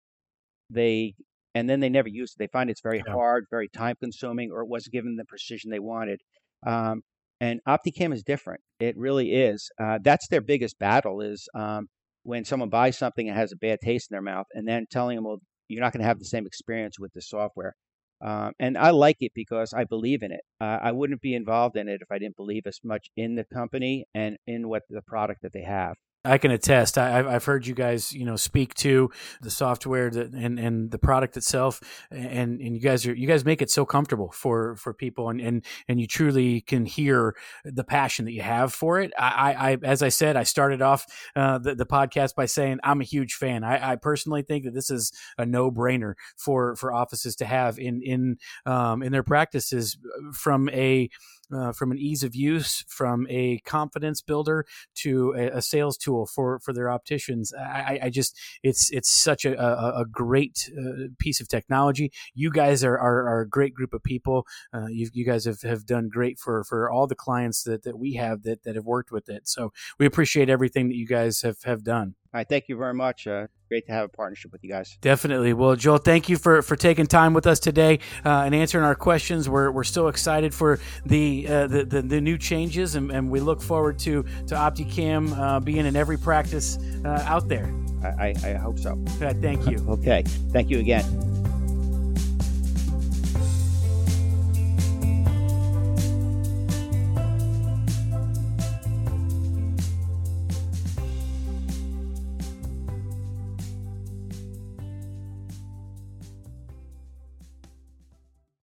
they 0.71 1.13
and 1.53 1.69
then 1.69 1.79
they 1.79 1.89
never 1.89 2.09
use 2.09 2.31
it. 2.31 2.39
They 2.39 2.47
find 2.47 2.69
it's 2.69 2.81
very 2.81 3.01
yeah. 3.05 3.13
hard, 3.13 3.45
very 3.51 3.69
time 3.69 3.95
consuming, 4.01 4.49
or 4.51 4.61
it 4.61 4.67
wasn't 4.67 4.93
given 4.93 5.17
the 5.17 5.25
precision 5.25 5.69
they 5.69 5.79
wanted. 5.79 6.19
Um, 6.65 7.01
and 7.39 7.59
Optikam 7.67 8.11
is 8.11 8.23
different. 8.23 8.61
It 8.79 8.97
really 8.97 9.33
is. 9.33 9.69
Uh, 9.81 9.99
that's 10.03 10.27
their 10.29 10.41
biggest 10.41 10.77
battle 10.79 11.21
is 11.21 11.47
um, 11.55 11.87
when 12.23 12.43
someone 12.43 12.69
buys 12.69 12.97
something 12.97 13.27
and 13.27 13.37
has 13.37 13.51
a 13.51 13.57
bad 13.57 13.79
taste 13.83 14.07
in 14.09 14.15
their 14.15 14.21
mouth, 14.21 14.45
and 14.53 14.67
then 14.67 14.85
telling 14.91 15.15
them, 15.15 15.25
well, 15.25 15.37
you're 15.67 15.81
not 15.81 15.93
going 15.93 16.01
to 16.01 16.07
have 16.07 16.19
the 16.19 16.25
same 16.25 16.47
experience 16.47 16.99
with 16.99 17.11
the 17.13 17.21
software. 17.21 17.73
Um, 18.21 18.53
and 18.59 18.77
I 18.77 18.89
like 18.91 19.17
it 19.21 19.31
because 19.33 19.73
I 19.73 19.83
believe 19.85 20.23
in 20.23 20.31
it. 20.31 20.41
Uh, 20.59 20.79
I 20.81 20.91
wouldn't 20.91 21.21
be 21.21 21.35
involved 21.35 21.77
in 21.77 21.87
it 21.87 22.01
if 22.01 22.11
I 22.11 22.19
didn't 22.19 22.35
believe 22.35 22.63
as 22.67 22.79
much 22.83 23.09
in 23.15 23.35
the 23.35 23.45
company 23.45 24.05
and 24.13 24.37
in 24.47 24.67
what 24.69 24.83
the 24.89 25.01
product 25.01 25.41
that 25.43 25.53
they 25.53 25.63
have. 25.63 25.95
I 26.25 26.37
can 26.37 26.51
attest. 26.51 26.97
I, 26.97 27.31
have 27.31 27.45
heard 27.45 27.65
you 27.65 27.73
guys, 27.73 28.11
you 28.11 28.25
know, 28.25 28.35
speak 28.35 28.73
to 28.75 29.09
the 29.41 29.49
software 29.49 30.09
that, 30.09 30.33
and 30.33 30.59
and 30.59 30.91
the 30.91 30.97
product 30.97 31.37
itself, 31.37 31.79
and 32.11 32.59
and 32.59 32.75
you 32.75 32.81
guys 32.81 33.07
are 33.07 33.13
you 33.13 33.25
guys 33.25 33.45
make 33.45 33.61
it 33.61 33.71
so 33.71 33.85
comfortable 33.85 34.29
for 34.33 34.75
for 34.75 34.93
people, 34.93 35.29
and 35.29 35.39
and 35.39 35.65
and 35.87 36.01
you 36.01 36.07
truly 36.07 36.59
can 36.59 36.85
hear 36.85 37.35
the 37.63 37.85
passion 37.85 38.25
that 38.25 38.33
you 38.33 38.41
have 38.41 38.73
for 38.73 38.99
it. 38.99 39.13
I, 39.17 39.53
I 39.53 39.77
as 39.81 40.03
I 40.03 40.09
said, 40.09 40.35
I 40.35 40.43
started 40.43 40.81
off 40.81 41.05
uh, 41.37 41.57
the 41.57 41.75
the 41.75 41.85
podcast 41.85 42.35
by 42.35 42.47
saying 42.47 42.79
I'm 42.83 42.99
a 42.99 43.05
huge 43.05 43.35
fan. 43.35 43.63
I, 43.63 43.91
I 43.91 43.95
personally 43.95 44.41
think 44.41 44.65
that 44.65 44.73
this 44.73 44.89
is 44.89 45.13
a 45.37 45.45
no 45.45 45.71
brainer 45.71 46.15
for 46.37 46.75
for 46.75 46.91
offices 46.91 47.37
to 47.37 47.45
have 47.45 47.79
in 47.79 48.01
in 48.03 48.37
um, 48.65 49.01
in 49.03 49.13
their 49.13 49.23
practices 49.23 49.97
from 50.33 50.67
a 50.69 51.09
uh, 51.53 51.71
from 51.71 51.91
an 51.91 51.97
ease 51.97 52.23
of 52.23 52.35
use, 52.35 52.83
from 52.87 53.27
a 53.29 53.59
confidence 53.59 54.21
builder 54.21 54.65
to 54.95 55.33
a, 55.37 55.57
a 55.57 55.61
sales 55.61 55.97
tool 55.97 56.25
for 56.25 56.59
for 56.59 56.73
their 56.73 56.89
opticians. 56.89 57.53
I, 57.53 57.99
I 58.03 58.09
just 58.09 58.37
it's 58.63 58.91
it's 58.91 59.09
such 59.09 59.45
a, 59.45 59.59
a, 59.59 60.01
a 60.01 60.05
great 60.05 60.69
uh, 60.77 61.07
piece 61.17 61.41
of 61.41 61.47
technology. 61.47 62.11
You 62.33 62.51
guys 62.51 62.83
are, 62.83 62.97
are, 62.97 63.27
are 63.27 63.41
a 63.41 63.49
great 63.49 63.73
group 63.73 63.93
of 63.93 64.03
people. 64.03 64.45
Uh, 64.73 64.87
you, 64.87 65.09
you 65.13 65.25
guys 65.25 65.45
have, 65.45 65.61
have 65.61 65.85
done 65.85 66.09
great 66.09 66.39
for 66.39 66.63
for 66.63 66.89
all 66.89 67.07
the 67.07 67.15
clients 67.15 67.63
that, 67.63 67.83
that 67.83 67.97
we 67.97 68.13
have 68.13 68.43
that, 68.43 68.63
that 68.63 68.75
have 68.75 68.85
worked 68.85 69.11
with 69.11 69.29
it. 69.29 69.47
So 69.47 69.71
we 69.97 70.05
appreciate 70.05 70.49
everything 70.49 70.87
that 70.89 70.95
you 70.95 71.07
guys 71.07 71.41
have, 71.41 71.61
have 71.63 71.83
done. 71.83 72.15
All 72.31 72.37
right, 72.37 72.47
thank 72.47 72.69
you 72.69 72.77
very 72.77 72.93
much. 72.93 73.25
Uh, 73.25 73.47
great 73.69 73.87
to 73.87 73.91
have 73.91 74.05
a 74.05 74.07
partnership 74.07 74.51
with 74.51 74.63
you 74.63 74.69
guys. 74.69 74.99
Definitely. 75.01 75.53
Well, 75.53 75.75
Joel, 75.75 75.97
thank 75.97 76.29
you 76.29 76.37
for, 76.37 76.61
for 76.61 76.75
taking 76.75 77.07
time 77.07 77.33
with 77.33 77.47
us 77.47 77.59
today 77.59 77.99
uh, 78.23 78.43
and 78.43 78.53
answering 78.53 78.85
our 78.85 78.93
questions. 78.93 79.49
We're, 79.49 79.71
we're 79.71 79.83
so 79.83 80.09
excited 80.09 80.53
for 80.53 80.79
the, 81.07 81.47
uh, 81.47 81.67
the, 81.67 81.85
the, 81.85 82.01
the 82.03 82.21
new 82.21 82.37
changes, 82.37 82.93
and, 82.93 83.09
and 83.09 83.31
we 83.31 83.39
look 83.39 83.63
forward 83.63 83.97
to 83.99 84.23
to 84.45 84.55
Optikam 84.55 85.35
uh, 85.35 85.59
being 85.59 85.87
in 85.87 85.95
every 85.95 86.17
practice 86.17 86.77
uh, 87.03 87.23
out 87.25 87.47
there. 87.47 87.73
I, 88.03 88.35
I, 88.45 88.53
hope 88.53 88.79
so. 88.79 88.95
thank 89.17 89.67
you. 89.67 89.83
okay. 89.89 90.23
Thank 90.51 90.69
you 90.69 90.79
again. 90.79 91.38